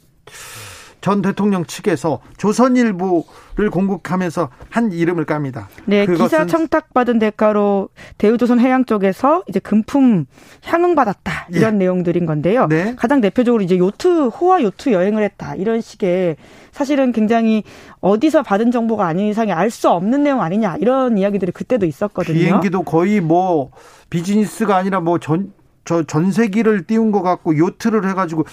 전 1.03 1.21
대통령 1.21 1.65
측에서 1.67 2.21
조선일보를 2.39 3.71
공격하면서 3.71 4.49
한 4.71 4.93
이름을 4.93 5.27
깝니다. 5.27 5.69
네, 5.85 6.07
기사 6.07 6.47
청탁받은 6.47 7.19
대가로 7.19 7.89
대우조선 8.19 8.61
해양 8.61 8.85
쪽에서 8.85 9.43
이제 9.49 9.59
금품 9.59 10.25
향응 10.65 10.95
받았다 10.95 11.49
이런 11.51 11.77
내용들인 11.77 12.25
건데요. 12.25 12.69
예. 12.71 12.75
네. 12.85 12.95
가장 12.97 13.21
대표적으로 13.21 13.63
이제 13.63 13.77
요트 13.77 14.29
호화 14.29 14.63
요트 14.63 14.93
여행을 14.93 15.23
했다 15.25 15.57
이런 15.57 15.81
식의 15.81 16.37
사실은 16.71 17.13
굉장히 17.13 17.65
어디서 18.01 18.43
받은 18.45 18.71
정보가 18.71 19.05
아닌 19.07 19.27
이상에 19.29 19.53
알 19.53 19.73
수 19.73 19.89
없는 19.91 20.23
내용 20.23 20.41
아니냐 20.41 20.77
이런 20.81 21.19
이야기들이 21.19 21.51
그때도 21.51 21.85
있었거든요. 21.87 22.39
비행기도 22.39 22.83
거의 22.83 23.21
뭐 23.21 23.71
비즈니스가 24.09 24.77
아니라 24.77 25.01
뭐 25.01 25.19
전 25.19 25.53
저 25.85 26.05
전세기를 26.05 26.85
띄운 26.87 27.11
것 27.11 27.23
같고 27.23 27.59
요트를 27.59 28.09
해가지고 28.09 28.45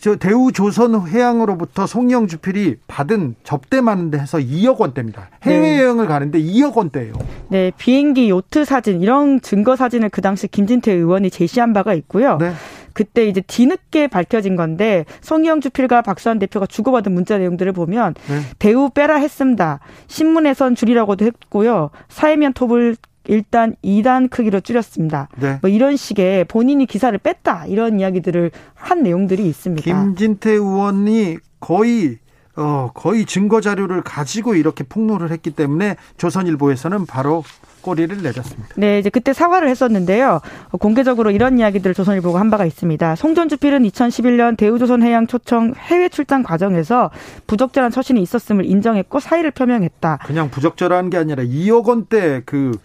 저 0.00 0.16
대우 0.16 0.52
조선 0.52 1.08
해양으로부터 1.08 1.86
송영 1.86 2.28
주필이 2.28 2.76
받은 2.86 3.34
접대만 3.42 4.12
해서 4.14 4.38
2억 4.38 4.78
원대입니다. 4.78 5.28
해외여행을 5.42 6.06
가는데 6.06 6.40
2억 6.40 6.76
원대예요. 6.76 7.14
네, 7.48 7.72
비행기 7.76 8.30
요트 8.30 8.64
사진 8.64 9.02
이런 9.02 9.40
증거 9.40 9.74
사진을 9.76 10.10
그 10.10 10.20
당시 10.20 10.46
김진태 10.46 10.92
의원이 10.92 11.30
제시한 11.30 11.72
바가 11.72 11.94
있고요. 11.94 12.38
네. 12.38 12.52
그때 12.92 13.26
이제 13.26 13.40
뒤늦게 13.40 14.08
밝혀진 14.08 14.56
건데 14.56 15.04
성희영 15.20 15.60
주필과 15.60 16.02
박수환 16.02 16.38
대표가 16.40 16.66
주고받은 16.66 17.12
문자 17.12 17.38
내용들을 17.38 17.72
보면 17.72 18.14
네. 18.28 18.40
대우 18.58 18.90
빼라 18.90 19.16
했습니다. 19.16 19.78
신문에선 20.08 20.74
줄이라고도 20.74 21.24
했고요. 21.24 21.90
사회면 22.08 22.54
톱을 22.54 22.96
일단 23.28 23.76
2단 23.84 24.28
크기로 24.30 24.60
줄였습니다. 24.60 25.28
네. 25.36 25.58
뭐 25.60 25.70
이런 25.70 25.96
식의 25.96 26.46
본인이 26.46 26.86
기사를 26.86 27.16
뺐다 27.16 27.66
이런 27.66 28.00
이야기들을 28.00 28.50
한 28.74 29.02
내용들이 29.02 29.46
있습니다. 29.46 29.84
김진태 29.84 30.50
의원이 30.50 31.36
거의 31.60 32.18
어 32.56 32.90
거의 32.92 33.24
증거 33.24 33.60
자료를 33.60 34.02
가지고 34.02 34.56
이렇게 34.56 34.82
폭로를 34.82 35.30
했기 35.30 35.50
때문에 35.52 35.96
조선일보에서는 36.16 37.06
바로 37.06 37.44
꼬리를 37.82 38.20
내렸습니다. 38.20 38.68
네, 38.76 38.98
이제 38.98 39.10
그때 39.10 39.32
사과를 39.32 39.68
했었는데요. 39.68 40.40
어, 40.70 40.76
공개적으로 40.76 41.30
이런 41.30 41.58
이야기들을 41.58 41.94
조선일보가 41.94 42.40
한 42.40 42.50
바가 42.50 42.64
있습니다. 42.64 43.14
송전 43.14 43.48
주필은 43.48 43.84
2011년 43.84 44.56
대우조선 44.56 45.02
해양 45.02 45.26
초청 45.26 45.72
해외 45.76 46.08
출장 46.08 46.42
과정에서 46.42 47.10
부적절한 47.46 47.92
처신이 47.92 48.20
있었음을 48.22 48.64
인정했고 48.64 49.20
사의를 49.20 49.52
표명했다. 49.52 50.18
그냥 50.26 50.50
부적절한 50.50 51.10
게 51.10 51.16
아니라 51.16 51.44
2억 51.44 51.86
원대 51.86 52.42
그 52.44 52.76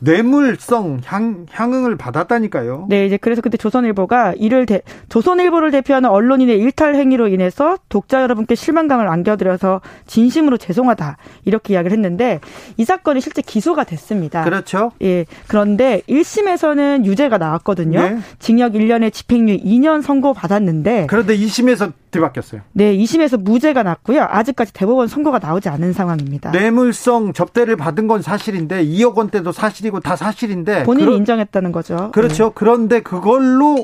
뇌물성 0.00 1.00
향, 1.04 1.46
향응을 1.50 1.96
받았다니까요. 1.96 2.86
네, 2.88 3.06
이제 3.06 3.16
그래서 3.16 3.40
그때 3.42 3.56
조선일보가 3.56 4.34
이를 4.36 4.66
대, 4.66 4.82
조선일보를 5.08 5.70
대표하는 5.70 6.08
언론인의 6.10 6.58
일탈 6.58 6.94
행위로 6.94 7.28
인해서 7.28 7.76
독자 7.88 8.22
여러분께 8.22 8.54
실망감을 8.54 9.08
안겨드려서 9.08 9.80
진심으로 10.06 10.56
죄송하다 10.56 11.18
이렇게 11.44 11.74
이야기를 11.74 11.96
했는데 11.96 12.40
이 12.76 12.84
사건이 12.84 13.20
실제 13.20 13.42
기소가 13.42 13.84
됐습니다. 13.84 14.42
그렇죠. 14.44 14.92
예. 15.02 15.26
그런데 15.46 16.02
1심에서는 16.08 17.04
유죄가 17.04 17.38
나왔거든요. 17.38 18.00
네. 18.00 18.18
징역 18.38 18.72
1년에 18.72 19.12
집행유예 19.12 19.58
2년 19.58 20.02
선고 20.02 20.32
받았는데 20.32 21.06
그런데 21.08 21.36
2심에서 21.36 21.92
뒤바뀌었어요. 22.10 22.62
네, 22.72 22.96
2심에서 22.96 23.40
무죄가 23.42 23.82
났고요. 23.82 24.26
아직까지 24.28 24.72
대법원 24.72 25.08
선고가 25.08 25.38
나오지 25.38 25.68
않은 25.68 25.92
상황입니다. 25.92 26.50
뇌물성 26.50 27.32
접대를 27.32 27.76
받은 27.76 28.06
건 28.08 28.22
사실인데 28.22 28.84
2억 28.84 29.14
원대도 29.16 29.52
사실이고 29.52 30.00
다 30.00 30.16
사실인데 30.16 30.84
본인이 30.84 31.06
그러- 31.06 31.16
인정했다는 31.16 31.72
거죠. 31.72 32.10
그렇죠. 32.12 32.52
그런데 32.54 33.00
그걸로 33.00 33.76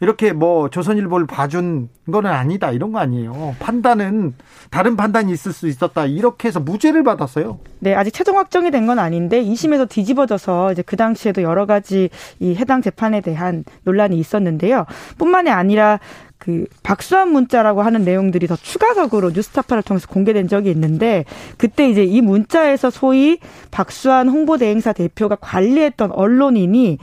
이렇게 0.00 0.32
뭐 0.34 0.68
조선일보를 0.68 1.26
봐준 1.26 1.88
거는 2.12 2.30
아니다 2.30 2.70
이런 2.70 2.92
거 2.92 2.98
아니에요. 2.98 3.56
판단은 3.58 4.34
다른 4.70 4.94
판단이 4.94 5.32
있을 5.32 5.54
수 5.54 5.68
있었다 5.68 6.04
이렇게 6.04 6.48
해서 6.48 6.60
무죄를 6.60 7.02
받았어요. 7.02 7.58
네, 7.80 7.94
아직 7.94 8.12
최종 8.12 8.36
확정이 8.36 8.70
된 8.70 8.86
건 8.86 8.98
아닌데 8.98 9.42
2심에서 9.42 9.88
뒤집어져서 9.88 10.72
이제 10.72 10.82
그 10.82 10.96
당시에도 10.96 11.40
여러 11.40 11.64
가지 11.64 12.10
이 12.40 12.54
해당 12.56 12.82
재판에 12.82 13.22
대한 13.22 13.64
논란이 13.84 14.18
있었는데요. 14.18 14.84
뿐만이 15.16 15.48
아니라 15.48 15.98
그 16.46 16.64
박수환 16.84 17.32
문자라고 17.32 17.82
하는 17.82 18.04
내용들이 18.04 18.46
더 18.46 18.54
추가적으로 18.54 19.30
뉴스타파를 19.30 19.82
통해서 19.82 20.06
공개된 20.06 20.46
적이 20.46 20.70
있는데 20.70 21.24
그때 21.56 21.90
이제 21.90 22.04
이 22.04 22.20
문자에서 22.20 22.90
소위 22.90 23.40
박수환 23.72 24.28
홍보대행사 24.28 24.92
대표가 24.92 25.34
관리했던 25.40 26.12
언론인이 26.12 26.98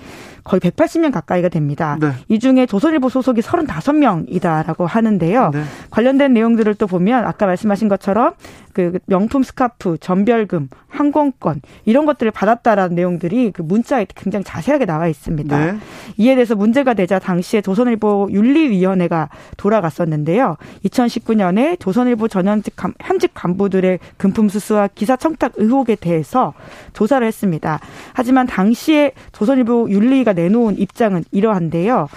거의 0.46 0.62
180명 0.62 1.12
가까이가 1.12 1.50
됩니다. 1.50 1.98
네. 2.00 2.12
이 2.30 2.40
중에 2.40 2.66
조선일보 2.66 3.10
소속이 3.10 3.42
35명이다라고 3.42 4.86
하는데요. 4.86 5.52
네. 5.54 5.64
관련된 5.90 6.34
내용들을 6.34 6.76
또 6.76 6.88
보면 6.88 7.26
아까 7.26 7.46
말씀하신 7.46 7.90
것처럼 7.90 8.34
그 8.74 9.00
명품 9.06 9.44
스카프, 9.44 9.98
전별금, 10.00 10.70
항공권 10.90 11.62
이런 11.86 12.06
것들을 12.06 12.32
받았다라는 12.32 12.96
내용들이 12.96 13.52
그 13.52 13.62
문자에 13.62 14.06
굉장히 14.16 14.44
자세하게 14.44 14.86
나와 14.86 15.08
있습니다. 15.08 15.58
네. 15.66 15.78
이에 16.18 16.36
대해서 16.36 16.56
문제가 16.56 16.94
되자 16.94 17.20
당시에 17.20 17.62
조선일보 17.62 18.30
윤리위원회가 18.32 19.30
돌아갔었는데요. 19.58 20.58
2019년에 20.86 21.80
조선일보 21.80 22.28
전현직 22.28 22.76
간- 22.76 22.94
현직 23.02 23.32
간부들의 23.34 24.00
금품 24.18 24.50
수수와 24.50 24.90
기사 24.94 25.16
청탁 25.16 25.54
의혹에 25.56 25.96
대해서 25.96 26.54
조사를 26.94 27.26
했습니다. 27.26 27.80
하지만 28.14 28.46
당시에 28.48 29.12
조선일보 29.32 29.90
윤리위가 29.90 30.34
내놓은 30.34 30.78
입장은 30.78 31.24
이러한데요. 31.32 32.08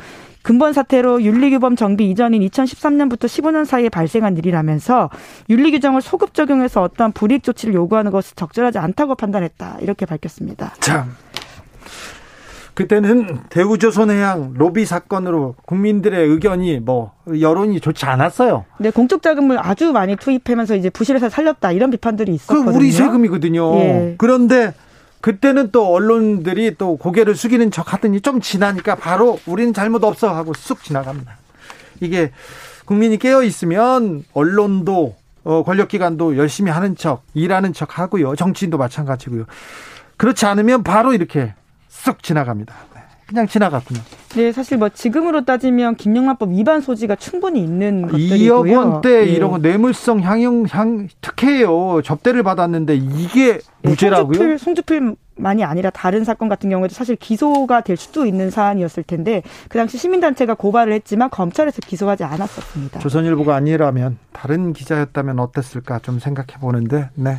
근본 0.46 0.72
사태로 0.72 1.24
윤리규범 1.24 1.74
정비 1.74 2.08
이전인 2.08 2.40
2013년부터 2.42 3.24
15년 3.24 3.64
사이에 3.64 3.88
발생한 3.88 4.36
일이라면서 4.36 5.10
윤리 5.50 5.72
규정을 5.72 6.00
소급 6.00 6.34
적용해서 6.34 6.82
어떠한 6.82 7.10
불이익 7.10 7.42
조치를 7.42 7.74
요구하는 7.74 8.12
것은 8.12 8.34
적절하지 8.36 8.78
않다고 8.78 9.16
판단했다. 9.16 9.78
이렇게 9.80 10.06
밝혔습니다. 10.06 10.72
참. 10.78 11.16
그때는 12.74 13.40
대우조선해양 13.48 14.54
로비 14.56 14.84
사건으로 14.84 15.56
국민들의 15.64 16.28
의견이 16.28 16.78
뭐 16.78 17.10
여론이 17.40 17.80
좋지 17.80 18.06
않았어요. 18.06 18.66
네, 18.78 18.90
공적 18.90 19.22
자금을 19.22 19.58
아주 19.58 19.90
많이 19.90 20.14
투입하면서 20.14 20.76
이제 20.76 20.90
부실해서 20.90 21.28
살렸다 21.28 21.72
이런 21.72 21.90
비판들이 21.90 22.32
있었거든요. 22.32 22.70
그 22.70 22.76
우리 22.76 22.92
세금이거든요. 22.92 23.76
예. 23.78 24.14
그런데 24.16 24.74
그때는 25.26 25.72
또 25.72 25.92
언론들이 25.92 26.76
또 26.78 26.96
고개를 26.96 27.34
숙이는 27.34 27.72
척 27.72 27.92
하더니 27.92 28.20
좀 28.20 28.40
지나니까 28.40 28.94
바로 28.94 29.40
우리는 29.44 29.74
잘못 29.74 30.04
없어 30.04 30.32
하고 30.32 30.54
쑥 30.54 30.84
지나갑니다. 30.84 31.36
이게 32.00 32.30
국민이 32.84 33.18
깨어 33.18 33.42
있으면 33.42 34.22
언론도 34.34 35.16
어, 35.42 35.64
권력기관도 35.64 36.36
열심히 36.36 36.70
하는 36.70 36.94
척, 36.94 37.24
일하는 37.34 37.72
척 37.72 37.98
하고요. 37.98 38.36
정치인도 38.36 38.78
마찬가지고요. 38.78 39.46
그렇지 40.16 40.46
않으면 40.46 40.84
바로 40.84 41.12
이렇게 41.12 41.54
쑥 41.88 42.22
지나갑니다. 42.22 42.72
네, 43.26 43.32
그냥 43.32 43.46
지나갔군요. 43.48 44.00
네, 44.36 44.52
사실 44.52 44.78
뭐 44.78 44.88
지금으로 44.88 45.44
따지면 45.44 45.96
김영란법 45.96 46.52
위반 46.52 46.80
소지가 46.80 47.16
충분히 47.16 47.60
있는 47.60 48.02
것들이고요. 48.02 48.62
2억 48.62 48.76
원대 48.76 49.24
네. 49.24 49.32
이런 49.32 49.50
거 49.50 49.58
뇌물성 49.58 50.20
향용 50.20 50.66
향 50.70 51.08
특혜예요. 51.20 52.02
접대를 52.02 52.42
받았는데 52.42 52.94
이게 52.94 53.54
네, 53.82 53.90
무죄라고요? 53.90 54.34
송주필, 54.34 54.58
송주필 54.58 55.16
만이 55.38 55.64
아니라 55.64 55.90
다른 55.90 56.24
사건 56.24 56.48
같은 56.48 56.70
경우에도 56.70 56.94
사실 56.94 57.16
기소가 57.16 57.82
될 57.82 57.96
수도 57.96 58.24
있는 58.24 58.50
사안이었을 58.50 59.02
텐데 59.02 59.42
그 59.68 59.76
당시 59.76 59.98
시민단체가 59.98 60.54
고발을 60.54 60.92
했지만 60.94 61.28
검찰에서 61.28 61.80
기소하지 61.84 62.24
않았었습니다. 62.24 63.00
조선일보가 63.00 63.54
아니라면 63.54 64.18
다른 64.32 64.72
기자였다면 64.72 65.38
어땠을까 65.40 65.98
좀 65.98 66.18
생각해 66.18 66.58
보는데 66.60 67.10
네 67.14 67.38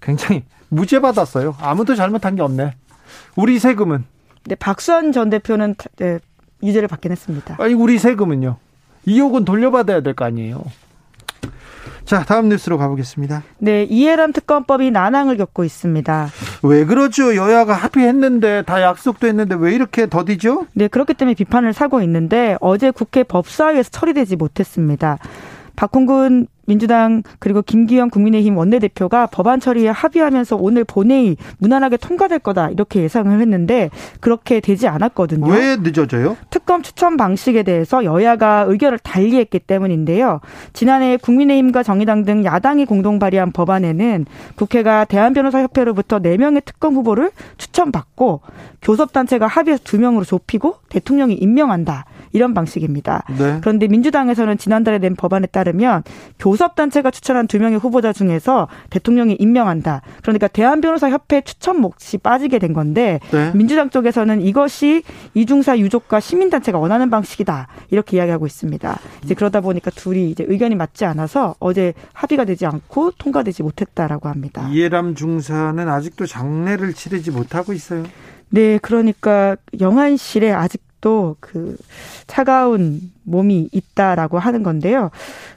굉장히 0.00 0.44
무죄 0.68 1.00
받았어요. 1.00 1.56
아무도 1.60 1.94
잘못한 1.94 2.36
게 2.36 2.42
없네. 2.42 2.74
우리 3.36 3.58
세금은. 3.58 4.04
네, 4.44 4.54
박수환 4.54 5.12
전 5.12 5.30
대표는 5.30 5.74
네, 5.96 6.18
유죄를 6.62 6.88
받긴 6.88 7.12
했습니다. 7.12 7.56
아니, 7.58 7.74
우리 7.74 7.98
세금은요? 7.98 8.56
2억은 9.06 9.44
돌려받아야 9.44 10.00
될 10.02 10.14
거 10.14 10.24
아니에요. 10.24 10.62
자, 12.04 12.24
다음 12.24 12.48
뉴스로 12.48 12.76
가보겠습니다. 12.76 13.44
네, 13.58 13.84
이해람 13.84 14.32
특검법이 14.32 14.90
난항을 14.90 15.36
겪고 15.36 15.62
있습니다. 15.64 16.28
왜 16.64 16.84
그러죠? 16.84 17.36
여야가 17.36 17.72
합의했는데 17.74 18.62
다 18.62 18.82
약속도 18.82 19.28
했는데 19.28 19.54
왜 19.56 19.74
이렇게 19.74 20.08
더디죠? 20.08 20.66
네, 20.74 20.88
그렇기 20.88 21.14
때문에 21.14 21.34
비판을 21.34 21.72
사고 21.72 22.02
있는데 22.02 22.56
어제 22.60 22.90
국회 22.90 23.22
법사위에서 23.22 23.90
처리되지 23.90 24.36
못했습니다. 24.36 25.18
박홍근 25.80 26.46
민주당 26.66 27.22
그리고 27.38 27.62
김기현 27.62 28.10
국민의힘 28.10 28.56
원내대표가 28.56 29.26
법안 29.26 29.60
처리에 29.60 29.88
합의하면서 29.88 30.56
오늘 30.56 30.84
본회의 30.84 31.38
무난하게 31.58 31.96
통과될 31.96 32.40
거다 32.40 32.68
이렇게 32.68 33.02
예상을 33.02 33.40
했는데 33.40 33.88
그렇게 34.20 34.60
되지 34.60 34.86
않았거든요. 34.86 35.50
왜 35.50 35.76
늦어져요? 35.76 36.36
특검 36.50 36.82
추천 36.82 37.16
방식에 37.16 37.62
대해서 37.62 38.04
여야가 38.04 38.66
의견을 38.68 38.98
달리했기 38.98 39.58
때문인데요. 39.60 40.40
지난해 40.74 41.16
국민의힘과 41.16 41.82
정의당 41.82 42.24
등 42.24 42.44
야당이 42.44 42.84
공동 42.84 43.18
발의한 43.18 43.50
법안에는 43.50 44.26
국회가 44.56 45.06
대한변호사협회로부터 45.06 46.18
4명의 46.20 46.62
특검 46.64 46.94
후보를 46.94 47.30
추천받고 47.56 48.42
교섭단체가 48.82 49.46
합의해서 49.46 49.82
2명으로 49.82 50.26
좁히고 50.26 50.76
대통령이 50.90 51.34
임명한다. 51.34 52.04
이런 52.32 52.54
방식입니다. 52.54 53.24
네. 53.38 53.58
그런데 53.60 53.88
민주당에서는 53.88 54.58
지난달에 54.58 54.98
낸 54.98 55.16
법안에 55.16 55.46
따르면 55.46 56.02
교섭단체가 56.38 57.10
추천한 57.10 57.46
두 57.46 57.58
명의 57.58 57.78
후보자 57.78 58.12
중에서 58.12 58.68
대통령이 58.90 59.36
임명한다. 59.38 60.02
그러니까 60.22 60.48
대한변호사협회 60.48 61.42
추천 61.42 61.80
몫이 61.80 62.18
빠지게 62.18 62.58
된 62.58 62.72
건데 62.72 63.20
네. 63.30 63.52
민주당 63.54 63.90
쪽에서는 63.90 64.40
이것이 64.42 65.02
이중사 65.34 65.78
유족과 65.78 66.20
시민단체가 66.20 66.78
원하는 66.78 67.10
방식이다. 67.10 67.68
이렇게 67.90 68.16
이야기하고 68.16 68.46
있습니다. 68.46 68.98
이제 69.24 69.34
그러다 69.34 69.60
보니까 69.60 69.90
둘이 69.90 70.30
이제 70.30 70.44
의견이 70.46 70.74
맞지 70.74 71.04
않아서 71.04 71.54
어제 71.58 71.94
합의가 72.12 72.44
되지 72.44 72.66
않고 72.66 73.12
통과되지 73.12 73.62
못했다라고 73.62 74.28
합니다. 74.28 74.68
이해람 74.70 75.14
중사는 75.14 75.88
아직도 75.88 76.26
장례를 76.26 76.94
치르지 76.94 77.30
못하고 77.30 77.72
있어요. 77.72 78.04
네, 78.50 78.78
그러니까 78.82 79.56
영안실에 79.80 80.52
아직 80.52 80.82
또 81.00 81.36
그 81.40 81.76
차가운 82.26 83.10
몸이 83.30 83.68
있다라고 83.72 84.38
하는 84.38 84.62
건데요. 84.62 85.10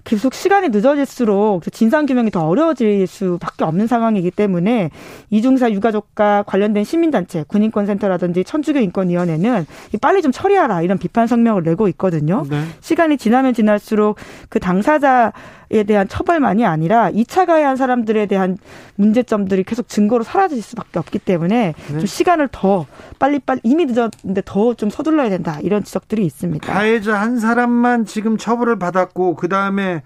계속 0.04 0.34
시간이 0.34 0.70
늦어질수록 0.70 1.64
그 1.64 1.72
진상 1.72 2.06
규명이 2.06 2.30
더 2.32 2.48
어려워질 2.48 3.08
수밖에 3.08 3.64
없는 3.64 3.88
상황이기 3.88 4.32
때문에 4.32 4.90
이중사 5.30 5.72
유가족과 5.72 6.44
관련된 6.46 6.84
시민단체, 6.84 7.46
군인권센터라든지 7.48 8.44
천주교 8.44 8.80
인권위원회는 8.80 9.66
빨리 10.02 10.22
좀 10.22 10.32
처리하라 10.32 10.82
이런 10.82 10.98
비판 10.98 11.26
성명을 11.28 11.64
내고 11.64 11.88
있거든요. 11.90 12.46
네. 12.50 12.64
시간이 12.82 13.18
지나면 13.18 13.54
지날수록 13.54 14.18
그 14.50 14.60
당사자에 14.60 15.84
대한 15.88 16.08
처벌만이 16.08 16.66
아니라 16.66 17.10
2차 17.12 17.46
가해한 17.46 17.78
사람들에 17.78 18.26
대한 18.26 18.58
문제점들이 18.96 19.64
계속 19.64 19.88
증거로 19.88 20.24
사라질 20.24 20.62
수밖에 20.62 21.00
없기 21.00 21.20
때문에 21.20 21.74
네. 21.76 22.00
좀 22.00 22.06
시간을 22.06 22.50
더 22.52 22.86
빨리 23.18 23.40
빨리 23.40 23.60
이미 23.64 23.86
늦었는데 23.86 24.42
더 24.46 24.74
좀 24.76 24.90
서둘러야 24.90 25.30
된다 25.30 25.60
이런 25.62 25.84
지적들이 25.84 26.26
있습니다. 26.26 26.72
가해자 26.74 27.16
한 27.20 27.38
사람만 27.64 28.06
지금 28.06 28.38
처벌을 28.38 28.78
받았고 28.78 29.36
그 29.36 29.48
다음에 29.48 30.04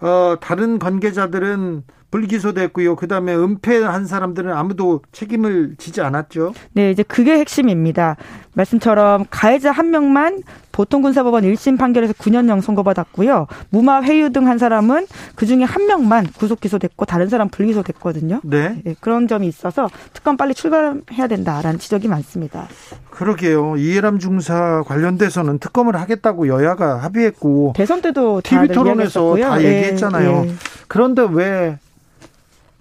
어, 0.00 0.36
다른 0.40 0.78
관계자들은 0.78 1.84
불기소됐고요. 2.10 2.96
그다음에 2.96 3.34
은폐한 3.34 4.06
사람들은 4.06 4.52
아무도 4.52 5.02
책임을 5.12 5.74
지지 5.78 6.00
않았죠. 6.00 6.54
네, 6.72 6.90
이제 6.90 7.02
그게 7.02 7.38
핵심입니다. 7.38 8.16
말씀처럼 8.54 9.26
가해자 9.30 9.70
한 9.70 9.90
명만 9.90 10.42
보통 10.72 11.02
군사법원 11.02 11.44
1심 11.44 11.78
판결에서 11.78 12.12
9년형 12.14 12.60
선고받았고요. 12.60 13.46
무마 13.70 14.02
회유 14.02 14.30
등 14.30 14.48
한 14.48 14.56
사람은 14.58 15.06
그중에 15.34 15.64
한 15.64 15.86
명만 15.86 16.26
구속 16.26 16.60
기소됐고 16.60 17.04
다른 17.04 17.28
사람 17.28 17.48
불기소됐거든요. 17.50 18.40
네. 18.44 18.80
네. 18.82 18.94
그런 19.00 19.28
점이 19.28 19.46
있어서 19.46 19.90
특검 20.14 20.36
빨리 20.36 20.54
출발해야 20.54 21.26
된다라는 21.28 21.78
지적이 21.78 22.08
많습니다. 22.08 22.68
그러게요. 23.10 23.76
이해람 23.76 24.18
중사 24.18 24.82
관련돼서는 24.86 25.58
특검을 25.58 25.96
하겠다고 25.96 26.48
여야가 26.48 26.96
합의했고 26.98 27.74
대선 27.76 28.00
때도 28.00 28.40
TV 28.42 28.68
토론에서 28.68 29.36
다 29.36 29.62
얘기했잖아요. 29.62 30.32
네, 30.42 30.46
네. 30.46 30.54
그런데 30.86 31.26
왜 31.30 31.78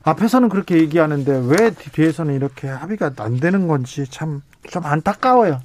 앞에서는 0.10 0.50
그렇게 0.50 0.78
얘기하는데 0.78 1.43
왜 1.48 1.72
뒤에서는 1.72 2.34
이렇게 2.34 2.67
합의가 2.67 3.13
안 3.17 3.39
되는 3.39 3.67
건지 3.67 4.06
참 4.10 4.41
좀 4.70 4.86
안타까워요. 4.86 5.62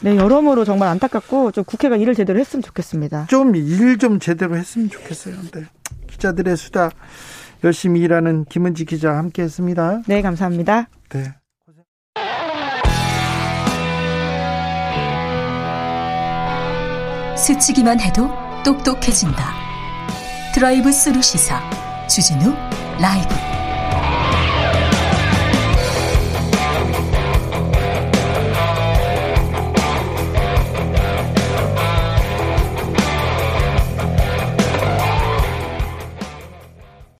네, 0.00 0.16
여러모로 0.16 0.64
정말 0.64 0.88
안타깝고 0.88 1.52
좀 1.52 1.64
국회가 1.64 1.96
일을 1.96 2.14
제대로 2.14 2.38
했으면 2.40 2.62
좋겠습니다. 2.62 3.26
좀 3.26 3.54
일좀 3.54 3.98
좀 3.98 4.18
제대로 4.18 4.56
했으면 4.56 4.90
좋겠어요. 4.90 5.36
네. 5.52 5.64
기자들의 6.08 6.56
수다 6.56 6.90
열심히 7.62 8.00
일하는 8.00 8.44
김은지 8.46 8.84
기자 8.84 9.16
함께 9.16 9.42
했습니다. 9.42 10.02
네, 10.06 10.20
감사합니다. 10.22 10.88
네. 11.10 11.34
스치기만 17.36 18.00
해도 18.00 18.28
똑똑해진다. 18.64 19.54
드라이브 20.54 20.92
스루 20.92 21.22
시사 21.22 21.60
주진우 22.08 22.52
라이브. 23.00 23.61